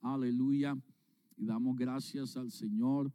Aleluya. 0.00 0.76
Y 1.36 1.44
damos 1.44 1.76
gracias 1.76 2.36
al 2.36 2.50
Señor 2.50 3.12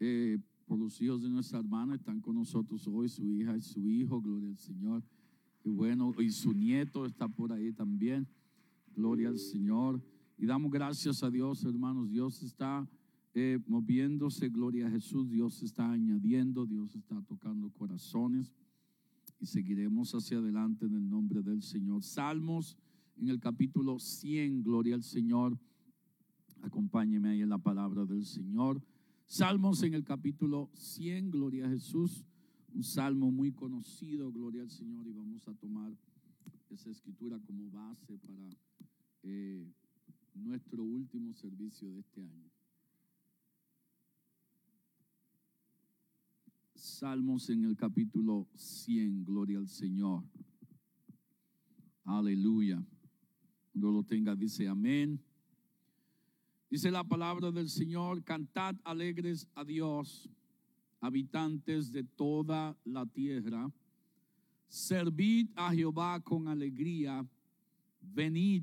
eh, 0.00 0.38
por 0.66 0.78
los 0.78 1.00
hijos 1.00 1.22
de 1.22 1.28
nuestra 1.28 1.58
hermana. 1.58 1.94
Están 1.94 2.20
con 2.20 2.34
nosotros 2.36 2.86
hoy, 2.88 3.08
su 3.08 3.30
hija 3.30 3.56
y 3.56 3.62
su 3.62 3.88
hijo. 3.88 4.20
Gloria 4.20 4.48
al 4.48 4.58
Señor. 4.58 5.02
Y 5.64 5.70
bueno, 5.70 6.12
y 6.18 6.30
su 6.30 6.52
nieto 6.52 7.06
está 7.06 7.28
por 7.28 7.52
ahí 7.52 7.72
también. 7.72 8.26
Gloria 8.94 9.28
al 9.28 9.38
Señor. 9.38 10.02
Y 10.38 10.46
damos 10.46 10.70
gracias 10.70 11.22
a 11.22 11.30
Dios, 11.30 11.64
hermanos. 11.64 12.10
Dios 12.10 12.42
está 12.42 12.88
eh, 13.34 13.58
moviéndose. 13.66 14.48
Gloria 14.48 14.88
a 14.88 14.90
Jesús. 14.90 15.30
Dios 15.30 15.62
está 15.62 15.90
añadiendo. 15.90 16.66
Dios 16.66 16.94
está 16.94 17.20
tocando 17.22 17.70
corazones. 17.70 18.52
Y 19.38 19.46
seguiremos 19.46 20.14
hacia 20.14 20.38
adelante 20.38 20.86
en 20.86 20.94
el 20.94 21.08
nombre 21.08 21.42
del 21.42 21.62
Señor. 21.62 22.02
Salmos 22.02 22.76
en 23.16 23.28
el 23.28 23.38
capítulo 23.38 23.98
100. 23.98 24.62
Gloria 24.62 24.94
al 24.94 25.02
Señor. 25.02 25.58
Acompáñeme 26.62 27.30
ahí 27.30 27.42
en 27.42 27.48
la 27.48 27.58
palabra 27.58 28.04
del 28.04 28.24
Señor. 28.24 28.80
Salmos 29.26 29.82
en 29.82 29.94
el 29.94 30.04
capítulo 30.04 30.70
100, 30.74 31.30
gloria 31.30 31.66
a 31.66 31.70
Jesús. 31.70 32.24
Un 32.72 32.84
salmo 32.84 33.30
muy 33.30 33.52
conocido, 33.52 34.32
gloria 34.32 34.62
al 34.62 34.70
Señor. 34.70 35.06
Y 35.08 35.12
vamos 35.12 35.46
a 35.48 35.54
tomar 35.54 35.92
esa 36.70 36.90
escritura 36.90 37.38
como 37.40 37.68
base 37.70 38.16
para 38.18 38.48
eh, 39.24 39.66
nuestro 40.34 40.84
último 40.84 41.34
servicio 41.34 41.92
de 41.92 42.00
este 42.00 42.20
año. 42.22 42.50
Salmos 46.74 47.50
en 47.50 47.64
el 47.64 47.76
capítulo 47.76 48.48
100, 48.54 49.24
gloria 49.24 49.58
al 49.58 49.68
Señor. 49.68 50.24
Aleluya. 52.04 52.84
Cuando 53.72 53.90
lo 53.90 54.04
tenga, 54.04 54.36
dice 54.36 54.68
amén. 54.68 55.20
Dice 56.72 56.90
la 56.90 57.04
palabra 57.04 57.52
del 57.52 57.68
Señor, 57.68 58.24
cantad 58.24 58.74
alegres 58.82 59.46
a 59.54 59.62
Dios, 59.62 60.26
habitantes 61.02 61.92
de 61.92 62.02
toda 62.02 62.74
la 62.86 63.04
tierra. 63.04 63.70
Servid 64.68 65.50
a 65.54 65.70
Jehová 65.74 66.18
con 66.20 66.48
alegría, 66.48 67.28
venid 68.00 68.62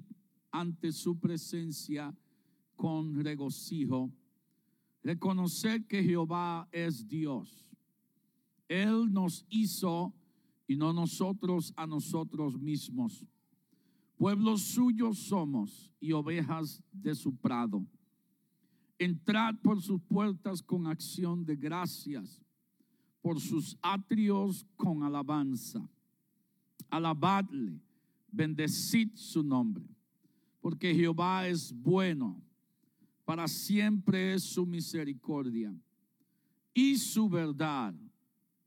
ante 0.50 0.92
su 0.92 1.20
presencia 1.20 2.12
con 2.76 3.24
regocijo. 3.24 4.10
Reconocer 5.04 5.86
que 5.86 6.04
Jehová 6.04 6.68
es 6.72 7.08
Dios. 7.08 7.70
Él 8.68 9.14
nos 9.14 9.46
hizo 9.50 10.16
y 10.66 10.76
no 10.76 10.94
nosotros 10.94 11.72
a 11.76 11.86
nosotros 11.86 12.58
mismos. 12.60 13.24
Pueblos 14.18 14.64
suyos 14.64 15.20
somos 15.20 15.94
y 16.00 16.12
ovejas 16.12 16.82
de 16.92 17.14
su 17.14 17.36
prado. 17.36 17.86
Entrad 19.00 19.56
por 19.64 19.82
sus 19.82 20.02
puertas 20.02 20.62
con 20.62 20.86
acción 20.86 21.46
de 21.46 21.56
gracias, 21.56 22.42
por 23.22 23.40
sus 23.40 23.78
atrios 23.82 24.66
con 24.76 25.04
alabanza. 25.04 25.90
Alabadle, 26.90 27.80
bendecid 28.30 29.16
su 29.16 29.42
nombre, 29.42 29.86
porque 30.60 30.94
Jehová 30.94 31.48
es 31.48 31.72
bueno, 31.72 32.42
para 33.24 33.48
siempre 33.48 34.34
es 34.34 34.44
su 34.44 34.66
misericordia 34.66 35.74
y 36.74 36.98
su 36.98 37.30
verdad 37.30 37.94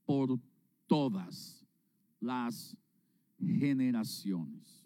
por 0.07 0.39
todas 0.87 1.63
las 2.21 2.77
generaciones. 3.39 4.83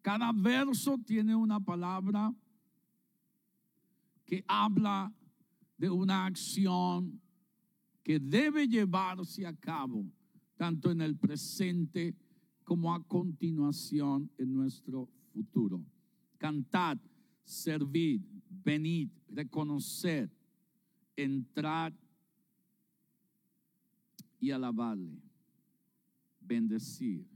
Cada 0.00 0.32
verso 0.32 0.98
tiene 0.98 1.36
una 1.36 1.60
palabra 1.60 2.34
que 4.32 4.42
habla 4.48 5.12
de 5.76 5.90
una 5.90 6.24
acción 6.24 7.20
que 8.02 8.18
debe 8.18 8.66
llevarse 8.66 9.46
a 9.46 9.54
cabo 9.54 10.06
tanto 10.56 10.90
en 10.90 11.02
el 11.02 11.18
presente 11.18 12.16
como 12.64 12.94
a 12.94 13.06
continuación 13.06 14.30
en 14.38 14.54
nuestro 14.54 15.06
futuro. 15.34 15.84
Cantad, 16.38 16.96
servid, 17.44 18.22
venid, 18.48 19.10
reconocer, 19.28 20.30
entrar 21.14 21.92
y 24.40 24.50
alabarle, 24.50 25.20
bendecir. 26.40 27.28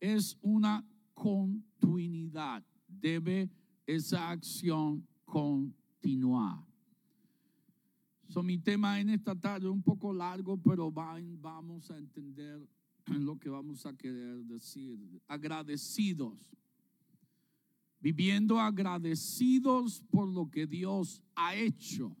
Es 0.00 0.38
una 0.40 0.82
continuidad, 1.12 2.64
debe 2.88 3.50
esa 3.94 4.30
acción 4.30 5.06
continuar. 5.24 6.58
So, 8.28 8.42
mi 8.42 8.58
tema 8.58 8.98
en 9.00 9.10
esta 9.10 9.34
tarde 9.34 9.66
es 9.66 9.72
un 9.72 9.82
poco 9.82 10.12
largo, 10.12 10.56
pero 10.56 10.90
vamos 10.90 11.90
a 11.90 11.98
entender 11.98 12.66
lo 13.06 13.38
que 13.38 13.50
vamos 13.50 13.84
a 13.84 13.94
querer 13.94 14.44
decir. 14.44 14.98
Agradecidos. 15.28 16.50
Viviendo 18.00 18.58
agradecidos 18.58 20.02
por 20.10 20.28
lo 20.28 20.50
que 20.50 20.66
Dios 20.66 21.22
ha 21.34 21.54
hecho. 21.54 22.16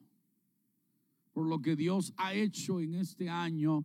Por 1.32 1.48
lo 1.48 1.60
que 1.62 1.76
Dios 1.76 2.12
ha 2.16 2.34
hecho 2.34 2.80
en 2.80 2.94
este 2.94 3.28
año. 3.28 3.84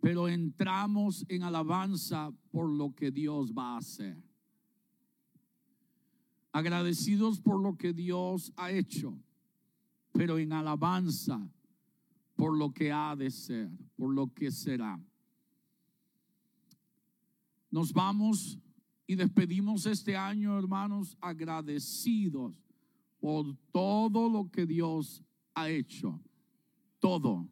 Pero 0.00 0.28
entramos 0.28 1.24
en 1.28 1.42
alabanza 1.42 2.30
por 2.50 2.70
lo 2.70 2.94
que 2.94 3.10
Dios 3.10 3.52
va 3.52 3.74
a 3.74 3.78
hacer 3.78 4.27
agradecidos 6.58 7.40
por 7.40 7.62
lo 7.62 7.76
que 7.76 7.92
Dios 7.92 8.52
ha 8.56 8.72
hecho, 8.72 9.16
pero 10.12 10.38
en 10.38 10.52
alabanza 10.52 11.40
por 12.34 12.56
lo 12.56 12.72
que 12.72 12.90
ha 12.92 13.14
de 13.16 13.30
ser, 13.30 13.70
por 13.96 14.12
lo 14.12 14.32
que 14.34 14.50
será. 14.50 15.00
Nos 17.70 17.92
vamos 17.92 18.58
y 19.06 19.14
despedimos 19.14 19.86
este 19.86 20.16
año, 20.16 20.58
hermanos, 20.58 21.16
agradecidos 21.20 22.54
por 23.20 23.56
todo 23.72 24.28
lo 24.28 24.50
que 24.50 24.66
Dios 24.66 25.22
ha 25.54 25.68
hecho. 25.68 26.20
Todo, 26.98 27.48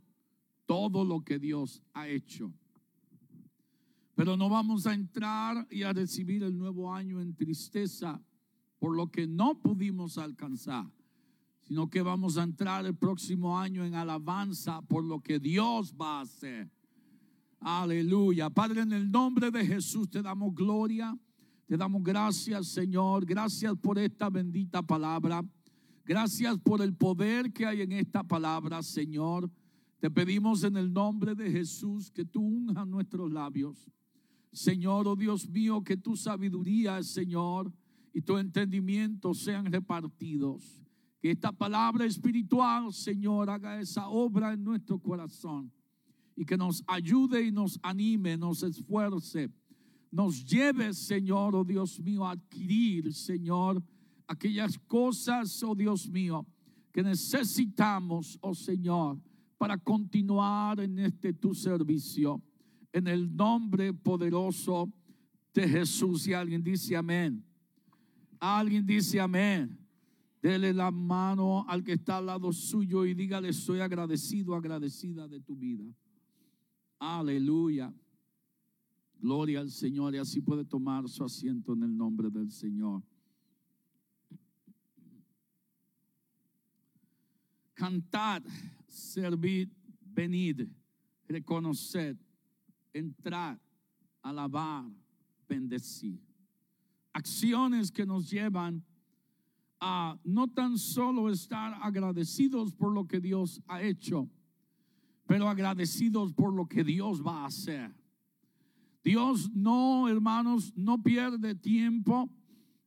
todo 0.67 1.05
lo 1.05 1.23
que 1.23 1.38
Dios 1.38 1.81
ha 1.94 2.09
hecho. 2.09 2.53
Pero 4.17 4.37
no 4.37 4.49
vamos 4.49 4.87
a 4.87 4.94
entrar 4.94 5.67
y 5.71 5.83
a 5.83 5.93
recibir 5.93 6.43
el 6.43 6.56
nuevo 6.56 6.93
año 6.93 7.21
en 7.21 7.37
tristeza 7.37 8.21
por 8.86 8.94
lo 8.94 9.10
que 9.10 9.26
no 9.26 9.60
pudimos 9.60 10.16
alcanzar, 10.16 10.86
sino 11.62 11.91
que 11.91 12.02
vamos 12.02 12.38
a 12.38 12.44
entrar 12.44 12.86
el 12.86 12.94
próximo 12.94 13.58
año 13.58 13.84
en 13.84 13.97
alabanza 13.97 14.80
por 14.82 15.02
lo 15.02 15.20
que 15.20 15.41
Dios 15.41 15.92
va 16.00 16.19
a 16.19 16.20
hacer. 16.20 16.70
Aleluya. 17.58 18.48
Padre, 18.48 18.82
en 18.82 18.92
el 18.92 19.10
nombre 19.10 19.50
de 19.50 19.66
Jesús 19.66 20.08
te 20.08 20.22
damos 20.22 20.54
gloria, 20.54 21.19
te 21.66 21.76
damos 21.76 22.00
gracias, 22.04 22.69
Señor. 22.69 23.26
Gracias 23.26 23.76
por 23.76 23.98
esta 23.98 24.30
bendita 24.30 24.82
palabra. 24.82 25.44
Gracias 26.04 26.56
por 26.58 26.80
el 26.80 26.94
poder 26.94 27.52
que 27.52 27.66
hay 27.66 27.80
en 27.80 27.91
esta 27.91 28.22
palabra, 28.22 28.84
Señor. 28.84 29.50
Te 29.98 30.12
pedimos 30.12 30.62
en 30.62 30.76
el 30.76 30.92
nombre 30.92 31.34
de 31.34 31.50
Jesús 31.50 32.08
que 32.12 32.25
tú 32.25 32.41
unjas 32.41 32.86
nuestros 32.86 33.32
labios. 33.32 33.90
Señor, 34.52 35.08
oh 35.08 35.16
Dios 35.16 35.49
mío, 35.49 35.82
que 35.82 35.96
tu 35.96 36.14
sabiduría, 36.14 37.02
Señor, 37.02 37.72
y 38.16 38.22
tu 38.22 38.38
entendimiento 38.38 39.34
sean 39.34 39.66
repartidos. 39.66 40.82
Que 41.20 41.32
esta 41.32 41.52
palabra 41.52 42.06
espiritual, 42.06 42.90
Señor, 42.90 43.50
haga 43.50 43.78
esa 43.78 44.08
obra 44.08 44.54
en 44.54 44.64
nuestro 44.64 44.98
corazón 44.98 45.70
y 46.34 46.46
que 46.46 46.56
nos 46.56 46.82
ayude 46.86 47.42
y 47.42 47.52
nos 47.52 47.78
anime, 47.82 48.38
nos 48.38 48.62
esfuerce, 48.62 49.50
nos 50.10 50.42
lleve, 50.46 50.94
Señor, 50.94 51.54
oh 51.54 51.62
Dios 51.62 52.00
mío, 52.00 52.24
a 52.24 52.30
adquirir, 52.30 53.12
Señor, 53.12 53.84
aquellas 54.26 54.78
cosas, 54.78 55.62
oh 55.62 55.74
Dios 55.74 56.08
mío, 56.08 56.46
que 56.94 57.02
necesitamos, 57.02 58.38
oh 58.40 58.54
Señor, 58.54 59.20
para 59.58 59.76
continuar 59.76 60.80
en 60.80 61.00
este 61.00 61.34
tu 61.34 61.54
servicio. 61.54 62.42
En 62.94 63.08
el 63.08 63.36
nombre 63.36 63.92
poderoso 63.92 64.90
de 65.52 65.68
Jesús. 65.68 66.26
Y 66.26 66.32
alguien 66.32 66.62
dice 66.62 66.96
amén. 66.96 67.45
Alguien 68.41 68.87
dice 68.87 69.21
amén. 69.21 69.79
Dele 70.43 70.73
la 70.73 70.91
mano 70.91 71.65
al 71.69 71.83
que 71.83 71.94
está 71.94 72.19
al 72.19 72.27
lado 72.27 72.53
suyo 72.53 73.05
y 73.05 73.15
dígale, 73.15 73.53
soy 73.53 73.81
agradecido, 73.81 74.55
agradecida 74.55 75.27
de 75.27 75.41
tu 75.41 75.56
vida. 75.56 75.85
Aleluya. 76.99 77.93
Gloria 79.19 79.61
al 79.61 79.71
Señor 79.71 80.15
y 80.15 80.19
así 80.19 80.41
puede 80.41 80.65
tomar 80.65 81.09
su 81.09 81.25
asiento 81.25 81.73
en 81.73 81.83
el 81.83 81.97
nombre 81.97 82.31
del 82.31 82.50
Señor. 82.50 83.03
Cantad, 87.75 88.43
servid, 88.87 89.69
venid, 90.00 90.69
reconocer, 91.27 92.17
entrar, 92.93 93.61
alabar, 94.23 94.85
bendecir 95.49 96.25
acciones 97.16 97.90
que 97.90 98.04
nos 98.04 98.30
llevan 98.30 98.84
a 99.80 100.18
no 100.22 100.48
tan 100.48 100.76
solo 100.76 101.30
estar 101.30 101.78
agradecidos 101.82 102.74
por 102.74 102.92
lo 102.92 103.06
que 103.06 103.20
Dios 103.20 103.62
ha 103.66 103.82
hecho, 103.82 104.28
pero 105.26 105.48
agradecidos 105.48 106.34
por 106.34 106.52
lo 106.52 106.66
que 106.66 106.84
Dios 106.84 107.22
va 107.26 107.42
a 107.42 107.46
hacer. 107.46 107.94
Dios 109.02 109.50
no, 109.52 110.08
hermanos, 110.08 110.72
no 110.76 111.02
pierde 111.02 111.54
tiempo 111.54 112.30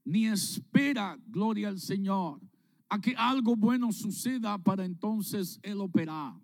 ni 0.05 0.27
espera, 0.27 1.17
gloria 1.27 1.69
al 1.69 1.79
Señor, 1.79 2.39
a 2.87 2.99
que 2.99 3.15
algo 3.15 3.55
bueno 3.55 3.91
suceda 3.91 4.57
para 4.59 4.85
entonces 4.85 5.59
Él 5.63 5.81
operar. 5.81 6.35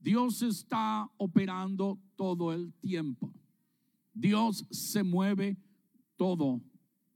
Dios 0.00 0.40
está 0.40 1.10
operando 1.18 1.98
todo 2.16 2.52
el 2.54 2.72
tiempo. 2.74 3.34
Dios 4.14 4.64
se 4.70 5.02
mueve 5.02 5.58
todo 6.16 6.62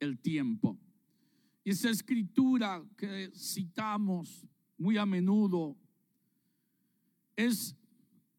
el 0.02 0.19
tiempo. 0.19 0.78
Y 1.64 1.70
esa 1.70 1.90
escritura 1.90 2.82
que 2.96 3.31
citamos 3.34 4.46
muy 4.76 4.99
a 4.99 5.06
menudo 5.06 5.76
es 7.37 7.76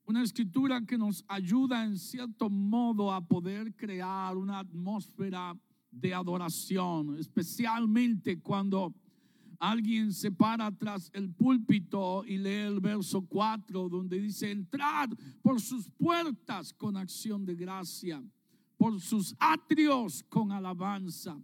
una 0.06 0.22
escritura 0.22 0.86
que 0.86 0.98
nos 0.98 1.24
ayuda 1.28 1.86
en 1.86 1.98
cierto 1.98 2.50
modo 2.50 3.12
a 3.14 3.26
poder 3.26 3.74
crear 3.76 4.36
una 4.36 4.60
atmósfera 4.60 5.58
de 5.90 6.14
adoración, 6.14 7.18
especialmente 7.18 8.42
cuando 8.42 8.94
alguien 9.60 10.12
se 10.12 10.30
para 10.30 10.70
tras 10.72 11.10
el 11.14 11.32
púlpito 11.32 12.26
y 12.26 12.38
lee 12.38 12.68
el 12.68 12.82
verso 12.82 13.22
4 13.22 13.88
donde 13.88 14.20
dice, 14.20 14.52
entrad 14.52 15.10
por 15.42 15.62
sus 15.62 15.90
puertas 15.92 16.74
con 16.74 16.98
acción 16.98 17.46
de 17.46 17.56
gracia, 17.56 18.22
por 18.76 19.00
sus 19.00 19.34
atrios 19.40 20.26
con 20.28 20.52
alabanza. 20.52 21.40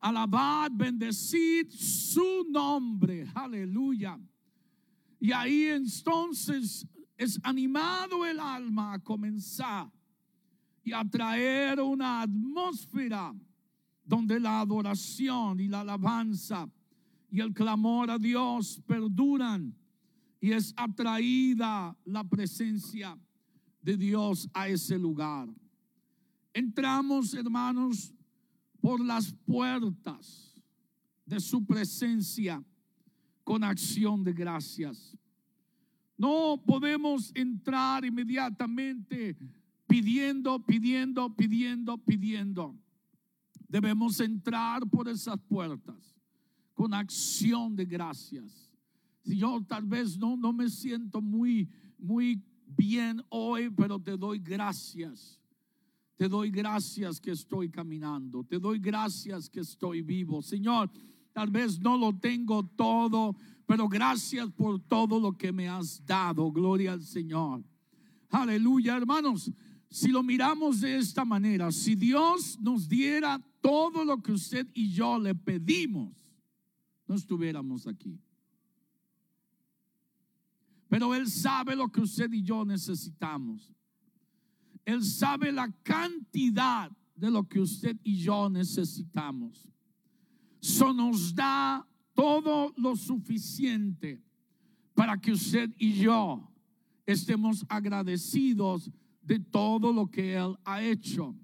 Alabad, 0.00 0.70
bendecid 0.72 1.70
su 1.70 2.46
nombre, 2.48 3.26
aleluya. 3.34 4.18
Y 5.18 5.32
ahí 5.32 5.64
entonces 5.66 6.86
es 7.16 7.38
animado 7.42 8.24
el 8.24 8.40
alma 8.40 8.94
a 8.94 8.98
comenzar 8.98 9.90
y 10.82 10.92
a 10.92 11.04
traer 11.04 11.80
una 11.80 12.22
atmósfera 12.22 13.34
donde 14.02 14.40
la 14.40 14.60
adoración 14.60 15.60
y 15.60 15.68
la 15.68 15.80
alabanza 15.80 16.66
y 17.30 17.40
el 17.40 17.52
clamor 17.52 18.10
a 18.10 18.18
Dios 18.18 18.80
perduran 18.86 19.74
y 20.40 20.52
es 20.52 20.72
atraída 20.76 21.94
la 22.04 22.24
presencia 22.24 23.18
de 23.82 23.96
Dios 23.96 24.48
a 24.54 24.68
ese 24.68 24.98
lugar. 24.98 25.48
Entramos, 26.52 27.34
hermanos, 27.34 28.12
por 28.80 29.04
las 29.04 29.32
puertas 29.46 30.54
de 31.24 31.40
su 31.40 31.64
presencia 31.64 32.62
con 33.44 33.62
acción 33.62 34.24
de 34.24 34.32
gracias. 34.32 35.16
No 36.16 36.62
podemos 36.66 37.30
entrar 37.34 38.04
inmediatamente 38.04 39.36
pidiendo, 39.86 40.58
pidiendo, 40.64 41.34
pidiendo, 41.34 41.98
pidiendo. 41.98 42.78
Debemos 43.68 44.20
entrar 44.20 44.88
por 44.88 45.08
esas 45.08 45.38
puertas 45.48 46.16
con 46.74 46.92
acción 46.94 47.76
de 47.76 47.84
gracias. 47.84 48.70
Si 49.22 49.36
yo 49.36 49.62
tal 49.66 49.86
vez 49.86 50.18
no, 50.18 50.36
no 50.36 50.52
me 50.52 50.68
siento 50.68 51.20
muy, 51.20 51.68
muy 51.98 52.42
bien 52.66 53.22
hoy, 53.28 53.70
pero 53.70 53.98
te 53.98 54.16
doy 54.16 54.38
gracias 54.38 55.39
te 56.20 56.28
doy 56.28 56.50
gracias 56.50 57.18
que 57.18 57.30
estoy 57.30 57.70
caminando. 57.70 58.44
Te 58.44 58.58
doy 58.58 58.78
gracias 58.78 59.48
que 59.48 59.60
estoy 59.60 60.02
vivo. 60.02 60.42
Señor, 60.42 60.90
tal 61.32 61.48
vez 61.48 61.80
no 61.80 61.96
lo 61.96 62.12
tengo 62.12 62.62
todo, 62.62 63.34
pero 63.64 63.88
gracias 63.88 64.50
por 64.50 64.78
todo 64.80 65.18
lo 65.18 65.32
que 65.32 65.50
me 65.50 65.66
has 65.66 66.04
dado. 66.04 66.52
Gloria 66.52 66.92
al 66.92 67.02
Señor. 67.02 67.64
Aleluya, 68.28 68.98
hermanos. 68.98 69.50
Si 69.88 70.08
lo 70.08 70.22
miramos 70.22 70.82
de 70.82 70.98
esta 70.98 71.24
manera, 71.24 71.72
si 71.72 71.94
Dios 71.94 72.60
nos 72.60 72.86
diera 72.86 73.40
todo 73.62 74.04
lo 74.04 74.22
que 74.22 74.32
usted 74.32 74.68
y 74.74 74.90
yo 74.90 75.18
le 75.18 75.34
pedimos, 75.34 76.12
no 77.06 77.14
estuviéramos 77.14 77.86
aquí. 77.86 78.20
Pero 80.86 81.14
Él 81.14 81.30
sabe 81.30 81.74
lo 81.74 81.90
que 81.90 82.02
usted 82.02 82.30
y 82.30 82.42
yo 82.42 82.62
necesitamos. 82.66 83.72
Él 84.84 85.04
sabe 85.04 85.52
la 85.52 85.70
cantidad 85.82 86.90
de 87.14 87.30
lo 87.30 87.46
que 87.46 87.60
usted 87.60 87.96
y 88.02 88.16
yo 88.16 88.48
necesitamos. 88.48 89.68
Eso 90.60 90.92
nos 90.92 91.34
da 91.34 91.86
todo 92.14 92.72
lo 92.76 92.96
suficiente 92.96 94.22
para 94.94 95.18
que 95.18 95.32
usted 95.32 95.70
y 95.78 95.94
yo 95.94 96.50
estemos 97.06 97.64
agradecidos 97.68 98.90
de 99.22 99.38
todo 99.38 99.92
lo 99.92 100.10
que 100.10 100.34
Él 100.34 100.56
ha 100.64 100.82
hecho. 100.82 101.34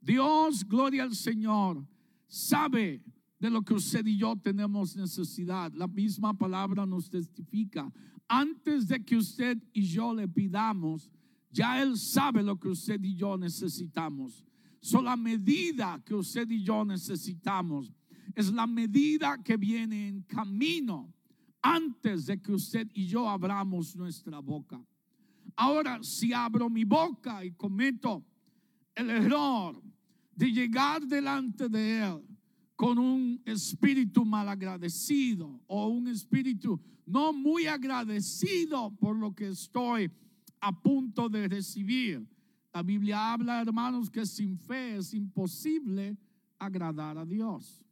Dios, 0.00 0.66
gloria 0.66 1.02
al 1.02 1.14
Señor, 1.14 1.86
sabe 2.26 3.02
de 3.38 3.50
lo 3.50 3.62
que 3.62 3.74
usted 3.74 4.06
y 4.06 4.16
yo 4.16 4.36
tenemos 4.36 4.96
necesidad. 4.96 5.72
La 5.72 5.86
misma 5.86 6.36
palabra 6.36 6.86
nos 6.86 7.08
testifica. 7.08 7.92
Antes 8.28 8.86
de 8.86 9.04
que 9.04 9.16
usted 9.16 9.58
y 9.72 9.82
yo 9.82 10.14
le 10.14 10.28
pidamos, 10.28 11.10
ya 11.50 11.82
Él 11.82 11.96
sabe 11.96 12.42
lo 12.42 12.58
que 12.58 12.68
usted 12.68 13.02
y 13.02 13.14
yo 13.14 13.36
necesitamos. 13.36 14.44
So, 14.80 15.02
la 15.02 15.16
medida 15.16 16.02
que 16.04 16.14
usted 16.14 16.48
y 16.50 16.62
yo 16.62 16.84
necesitamos 16.84 17.92
es 18.34 18.52
la 18.52 18.66
medida 18.66 19.42
que 19.42 19.56
viene 19.56 20.08
en 20.08 20.22
camino 20.22 21.12
antes 21.60 22.26
de 22.26 22.40
que 22.40 22.52
usted 22.52 22.88
y 22.94 23.06
yo 23.06 23.28
abramos 23.28 23.94
nuestra 23.96 24.38
boca. 24.38 24.82
Ahora, 25.56 26.02
si 26.02 26.32
abro 26.32 26.70
mi 26.70 26.84
boca 26.84 27.44
y 27.44 27.52
cometo 27.52 28.24
el 28.94 29.10
error 29.10 29.82
de 30.34 30.52
llegar 30.52 31.06
delante 31.06 31.68
de 31.68 32.02
Él 32.02 32.22
con 32.76 32.98
un 32.98 33.42
espíritu 33.44 34.24
malagradecido 34.24 35.60
o 35.66 35.88
un 35.88 36.08
espíritu 36.08 36.80
no 37.04 37.32
muy 37.32 37.66
agradecido 37.66 38.96
por 38.98 39.16
lo 39.16 39.34
que 39.34 39.48
estoy 39.48 40.10
a 40.60 40.72
punto 40.72 41.28
de 41.28 41.48
recibir. 41.48 42.26
La 42.72 42.82
Biblia 42.82 43.32
habla, 43.32 43.60
hermanos, 43.60 44.10
que 44.10 44.24
sin 44.24 44.56
fe 44.56 44.96
es 44.96 45.12
imposible 45.14 46.16
agradar 46.58 47.18
a 47.18 47.24
Dios. 47.24 47.82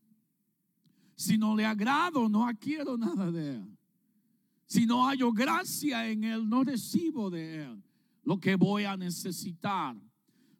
Si 1.17 1.37
no 1.37 1.57
le 1.57 1.65
agrado, 1.65 2.29
no 2.29 2.47
adquiero 2.47 2.97
nada 2.97 3.31
de 3.33 3.57
Él. 3.57 3.79
Si 4.67 4.87
no 4.87 5.05
hallo 5.05 5.33
gracia 5.33 6.09
en 6.09 6.25
Él, 6.25 6.49
no 6.49 6.63
recibo 6.63 7.31
de 7.31 7.65
Él 7.65 7.83
lo 8.29 8.39
que 8.39 8.57
voy 8.57 8.85
a 8.85 8.95
necesitar. 8.95 9.97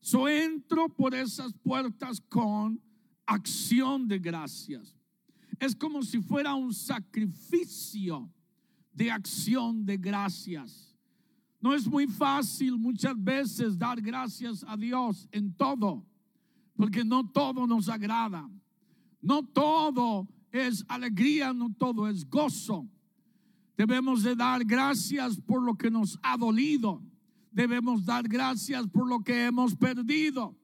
So 0.01 0.27
entro 0.27 0.89
por 0.89 1.15
esas 1.15 1.53
puertas 1.53 2.19
con 2.19 2.81
acción 3.27 4.09
de 4.09 4.19
gracias. 4.19 4.97
Es 5.61 5.77
como 5.77 6.03
si 6.03 6.21
fuera 6.23 6.55
un 6.55 6.73
sacrificio 6.73 8.33
de 8.91 9.11
acción 9.11 9.85
de 9.85 9.99
gracias. 9.99 10.88
No 11.61 11.75
es 11.75 11.87
muy 11.87 12.07
fácil 12.07 12.79
muchas 12.79 13.15
veces 13.17 13.77
dar 13.77 14.01
gracias 14.01 14.65
a 14.67 14.77
Dios 14.77 15.29
en 15.33 15.53
todo, 15.55 16.07
porque 16.77 17.05
no 17.05 17.29
todo 17.29 17.67
nos 17.67 17.89
agrada. 17.89 18.49
No 19.21 19.45
todo 19.45 20.29
es 20.53 20.85
alegría, 20.89 21.53
no 21.53 21.75
todo 21.75 22.09
es 22.09 22.29
gozo. 22.29 22.89
Debemos 23.77 24.23
de 24.23 24.37
dar 24.37 24.65
gracias 24.65 25.41
por 25.41 25.63
lo 25.63 25.77
que 25.77 25.91
nos 25.91 26.19
ha 26.23 26.37
dolido. 26.37 27.03
Debemos 27.51 28.05
dar 28.05 28.29
gracias 28.29 28.87
por 28.89 29.09
lo 29.09 29.23
que 29.23 29.47
hemos 29.47 29.75
perdido. 29.75 30.57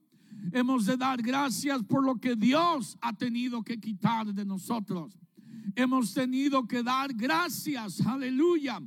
Hemos 0.53 0.87
de 0.87 0.97
dar 0.97 1.23
gracias 1.23 1.83
por 1.83 2.05
lo 2.05 2.17
que 2.17 2.37
Dios 2.37 2.97
ha 3.01 3.13
tenido 3.13 3.63
que 3.63 3.81
quitar 3.81 4.33
de 4.33 4.45
nosotros. 4.45 5.19
Hemos 5.75 6.13
tenido 6.13 6.67
que 6.69 6.83
dar 6.83 7.13
gracias, 7.15 8.01
aleluya, 8.07 8.81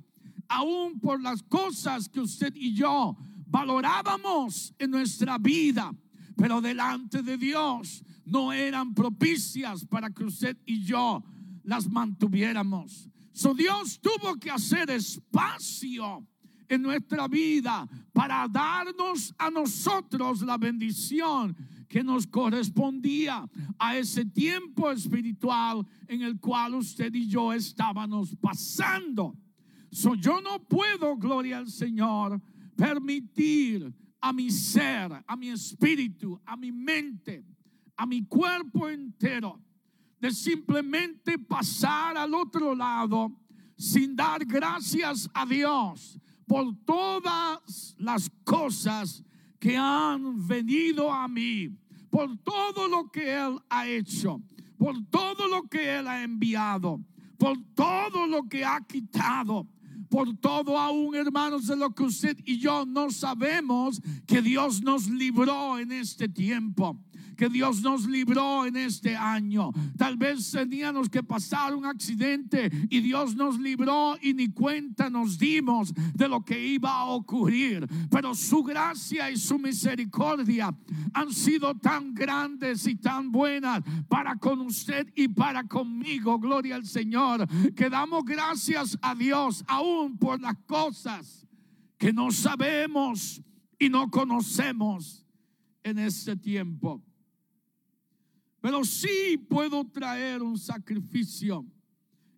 aún 0.50 1.00
por 1.00 1.22
las 1.22 1.44
cosas 1.44 2.10
que 2.10 2.20
usted 2.20 2.54
y 2.56 2.74
yo 2.74 3.18
valorábamos 3.48 4.74
en 4.78 4.92
nuestra 4.92 5.38
vida, 5.38 5.94
pero 6.36 6.62
delante 6.62 7.22
de 7.24 7.38
Dios 7.38 8.04
no 8.26 8.52
eran 8.52 8.94
propicias 8.94 9.86
para 9.86 10.10
que 10.10 10.26
usted 10.26 10.58
y 10.66 10.84
yo 10.84 11.24
las 11.64 11.90
mantuviéramos. 11.90 13.10
So 13.32 13.54
Dios 13.54 14.00
tuvo 14.02 14.36
que 14.38 14.50
hacer 14.50 14.90
espacio 14.90 16.26
en 16.68 16.82
nuestra 16.82 17.28
vida 17.28 17.88
para 18.12 18.48
darnos 18.48 19.34
a 19.38 19.50
nosotros 19.50 20.42
la 20.42 20.58
bendición 20.58 21.56
que 21.88 22.04
nos 22.04 22.28
correspondía 22.28 23.48
a 23.80 23.98
ese 23.98 24.26
tiempo 24.26 24.92
espiritual 24.92 25.86
en 26.08 26.22
el 26.22 26.40
cual 26.40 26.76
usted 26.76 27.14
y 27.14 27.28
yo 27.28 27.54
estábamos 27.54 28.36
pasando. 28.36 29.36
So, 29.92 30.16
yo 30.16 30.42
no 30.42 30.60
puedo, 30.60 31.16
gloria 31.18 31.58
al 31.58 31.68
Señor, 31.68 32.42
permitir 32.76 33.94
a 34.22 34.34
mi 34.34 34.50
ser, 34.50 35.24
a 35.26 35.36
mi 35.36 35.50
espíritu, 35.50 36.40
a 36.46 36.56
mi 36.58 36.72
mente, 36.72 37.44
a 37.96 38.06
mi 38.06 38.26
cuerpo 38.26 38.90
entero 38.90 39.60
de 40.20 40.32
simplemente 40.32 41.38
pasar 41.38 42.18
al 42.18 42.34
otro 42.34 42.76
lado 42.76 43.32
sin 43.78 44.16
dar 44.16 44.44
gracias 44.46 45.30
a 45.34 45.46
Dios 45.46 46.20
por 46.48 46.76
todas 46.86 47.96
las 48.00 48.30
cosas 48.44 49.24
que 49.60 49.76
han 49.78 50.48
venido 50.48 51.12
a 51.12 51.28
mí, 51.28 51.70
por 52.10 52.38
todo 52.38 52.88
lo 52.88 53.12
que 53.12 53.34
Él 53.34 53.60
ha 53.70 53.88
hecho, 53.88 54.42
por 54.78 54.96
todo 55.10 55.48
lo 55.48 55.64
que 55.64 55.98
Él 55.98 56.08
ha 56.08 56.24
enviado, 56.24 57.04
por 57.38 57.58
todo 57.76 58.26
lo 58.28 58.48
que 58.48 58.64
ha 58.66 58.80
quitado, 58.82 59.68
por 60.10 60.36
todo 60.38 60.78
aún, 60.78 61.16
hermanos, 61.16 61.68
de 61.68 61.76
lo 61.76 61.94
que 61.94 62.04
usted 62.04 62.38
y 62.46 62.60
yo 62.60 62.86
no 62.86 63.12
sabemos 63.12 64.02
que 64.26 64.42
Dios 64.42 64.82
nos 64.82 65.08
libró 65.10 65.80
en 65.80 65.92
este 65.92 66.28
tiempo 66.28 66.98
que 67.38 67.48
Dios 67.50 67.82
nos 67.82 68.06
libró 68.06 68.66
en 68.66 68.76
este 68.76 69.16
año. 69.16 69.72
Tal 69.98 70.18
vez 70.18 70.52
teníamos 70.52 71.10
que 71.10 71.24
pasar 71.24 71.76
un 71.76 71.86
accidente 71.86 72.70
y 72.90 73.00
Dios 73.00 73.36
nos 73.36 73.60
libró 73.60 74.18
y 74.22 74.34
ni 74.34 74.50
cuenta 74.50 75.10
nos 75.10 75.38
dimos 75.38 75.94
de 76.14 76.28
lo 76.28 76.44
que 76.44 76.68
iba 76.68 76.92
a 76.92 77.06
ocurrir. 77.06 77.88
Pero 78.10 78.34
su 78.34 78.64
gracia 78.64 79.32
y 79.32 79.38
su 79.38 79.60
misericordia 79.60 80.76
han 81.14 81.32
sido 81.32 81.76
tan 81.76 82.14
grandes 82.14 82.88
y 82.88 82.96
tan 82.96 83.32
buenas 83.32 83.84
para 84.10 84.36
con 84.36 84.60
usted 84.62 85.08
y 85.16 85.28
para 85.28 85.64
conmigo. 85.64 86.40
Gloria 86.40 86.76
al 86.76 86.86
Señor. 86.86 87.48
Que 87.74 87.90
damos 87.90 88.26
gracias 88.26 88.98
a 89.02 89.14
Dios 89.14 89.64
aún 89.68 90.18
por 90.18 90.42
las 90.42 90.58
cosas 90.66 91.46
que 91.98 92.12
no 92.12 92.32
sabemos 92.32 93.42
y 93.80 93.90
no 93.90 94.10
conocemos 94.10 95.26
en 95.84 96.00
este 96.00 96.36
tiempo. 96.36 97.07
Pero 98.62 98.84
sí 98.84 99.38
puedo 99.50 99.86
traer 99.86 100.42
un 100.42 100.58
sacrificio 100.58 101.66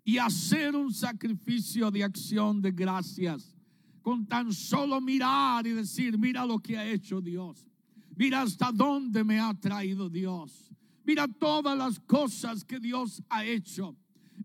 y 0.04 0.18
hacer 0.18 0.76
un 0.76 0.94
sacrificio 0.94 1.92
de 1.92 2.04
acción 2.04 2.62
de 2.62 2.72
gracias 2.72 3.56
con 4.02 4.26
tan 4.26 4.52
solo 4.52 5.00
mirar 5.00 5.68
y 5.68 5.72
decir, 5.72 6.18
mira 6.18 6.46
lo 6.46 6.60
que 6.60 6.78
ha 6.78 6.86
hecho 6.86 7.22
Dios. 7.22 7.68
Mira 8.16 8.42
hasta 8.42 8.72
dónde 8.72 9.24
me 9.24 9.40
ha 9.40 9.54
traído 9.54 10.10
Dios. 10.10 10.72
Mira 11.06 11.28
todas 11.28 11.78
las 11.78 12.00
cosas 12.00 12.64
que 12.64 12.80
Dios 12.80 13.22
ha 13.30 13.46
hecho. 13.46 13.96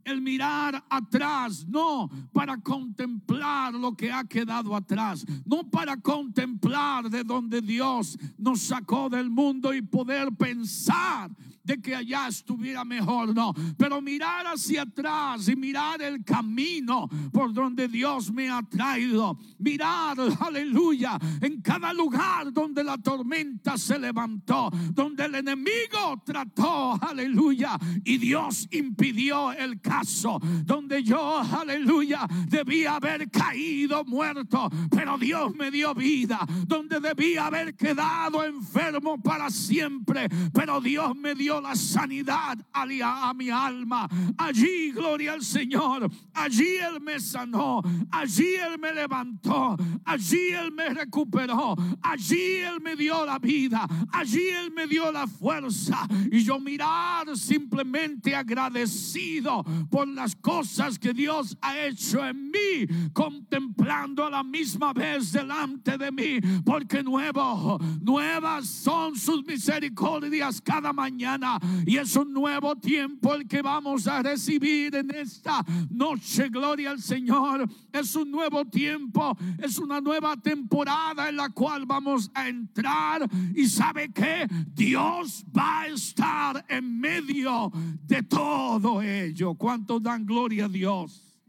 El 0.02 0.20
mirar 0.20 0.84
atrás, 0.88 1.66
no 1.66 2.10
para 2.32 2.58
contemplar 2.58 3.74
lo 3.74 3.96
que 3.96 4.12
ha 4.12 4.24
quedado 4.24 4.74
atrás, 4.74 5.24
no 5.44 5.70
para 5.70 5.96
contemplar 5.96 7.08
de 7.10 7.24
donde 7.24 7.60
Dios 7.60 8.18
nos 8.38 8.60
sacó 8.60 9.08
del 9.08 9.30
mundo 9.30 9.72
y 9.72 9.82
poder 9.82 10.32
pensar 10.32 11.30
de 11.64 11.80
que 11.80 11.94
allá 11.94 12.28
estuviera 12.28 12.84
mejor, 12.84 13.34
no, 13.34 13.54
pero 13.78 14.00
mirar 14.02 14.46
hacia 14.46 14.82
atrás 14.82 15.48
y 15.48 15.56
mirar 15.56 16.02
el 16.02 16.22
camino 16.22 17.08
por 17.32 17.52
donde 17.54 17.88
Dios 17.88 18.30
me 18.30 18.50
ha 18.50 18.62
traído, 18.62 19.38
mirar, 19.58 20.18
aleluya, 20.40 21.18
en 21.40 21.62
cada 21.62 21.92
lugar 21.92 22.52
donde 22.52 22.84
la 22.84 22.98
tormenta 22.98 23.78
se 23.78 23.98
levantó, 23.98 24.70
donde 24.92 25.24
el 25.24 25.36
enemigo 25.36 26.22
trató, 26.24 27.02
aleluya, 27.02 27.78
y 28.04 28.18
Dios 28.18 28.68
impidió 28.70 29.52
el 29.52 29.80
caso, 29.84 30.40
donde 30.64 31.02
yo, 31.02 31.38
aleluya, 31.38 32.26
debía 32.48 32.96
haber 32.96 33.30
caído 33.30 34.04
muerto, 34.04 34.70
pero 34.90 35.18
Dios 35.18 35.54
me 35.54 35.70
dio 35.70 35.94
vida, 35.94 36.40
donde 36.66 36.98
debía 36.98 37.46
haber 37.46 37.76
quedado 37.76 38.42
enfermo 38.42 39.20
para 39.22 39.50
siempre, 39.50 40.28
pero 40.52 40.80
Dios 40.80 41.14
me 41.14 41.34
dio 41.34 41.60
la 41.60 41.76
sanidad 41.76 42.58
a 42.72 43.34
mi 43.34 43.50
alma. 43.50 44.08
Allí, 44.38 44.92
gloria 44.92 45.32
al 45.32 45.42
Señor. 45.42 46.10
Allí 46.32 46.76
Él 46.76 47.00
me 47.00 47.20
sanó. 47.20 47.82
Allí 48.10 48.54
Él 48.54 48.78
me 48.78 48.92
levantó. 48.92 49.76
Allí 50.04 50.50
Él 50.50 50.72
me 50.72 50.88
recuperó. 50.90 51.76
Allí 52.02 52.56
Él 52.56 52.80
me 52.80 52.96
dio 52.96 53.24
la 53.26 53.38
vida. 53.38 53.86
Allí 54.12 54.48
Él 54.48 54.72
me 54.72 54.86
dio 54.86 55.10
la 55.12 55.26
fuerza. 55.26 56.06
Y 56.30 56.42
yo 56.42 56.58
mirar 56.60 57.36
simplemente 57.36 58.34
agradecido 58.34 59.64
por 59.90 60.08
las 60.08 60.36
cosas 60.36 60.98
que 60.98 61.12
Dios 61.12 61.56
ha 61.60 61.78
hecho 61.78 62.24
en 62.26 62.50
mí. 62.50 63.10
Contemplando 63.12 64.24
a 64.24 64.30
la 64.30 64.42
misma 64.42 64.92
vez 64.92 65.32
delante 65.32 65.98
de 65.98 66.10
mí. 66.10 66.40
Porque 66.64 67.02
nuevas 67.02 68.66
son 68.66 69.16
sus 69.16 69.44
misericordias 69.44 70.60
cada 70.60 70.92
mañana 70.92 71.58
y 71.86 71.96
es 71.96 72.16
un 72.16 72.32
nuevo 72.32 72.76
tiempo 72.76 73.34
el 73.34 73.46
que 73.46 73.62
vamos 73.62 74.06
a 74.06 74.22
recibir 74.22 74.94
en 74.94 75.10
esta 75.10 75.64
noche. 75.90 76.48
Gloria 76.48 76.90
al 76.90 77.00
Señor. 77.00 77.68
Es 77.92 78.16
un 78.16 78.30
nuevo 78.30 78.64
tiempo, 78.64 79.36
es 79.58 79.78
una 79.78 80.00
nueva 80.00 80.36
temporada 80.36 81.28
en 81.28 81.36
la 81.36 81.48
cual 81.50 81.86
vamos 81.86 82.30
a 82.34 82.48
entrar. 82.48 83.28
Y 83.54 83.66
sabe 83.66 84.12
que 84.12 84.46
Dios 84.72 85.44
va 85.56 85.82
a 85.82 85.86
estar 85.88 86.64
en 86.68 86.98
medio 86.98 87.70
de 88.02 88.22
todo 88.22 89.02
ello. 89.02 89.54
¿Cuántos 89.64 90.02
dan 90.02 90.26
gloria 90.26 90.66
a 90.66 90.68
Dios? 90.68 91.40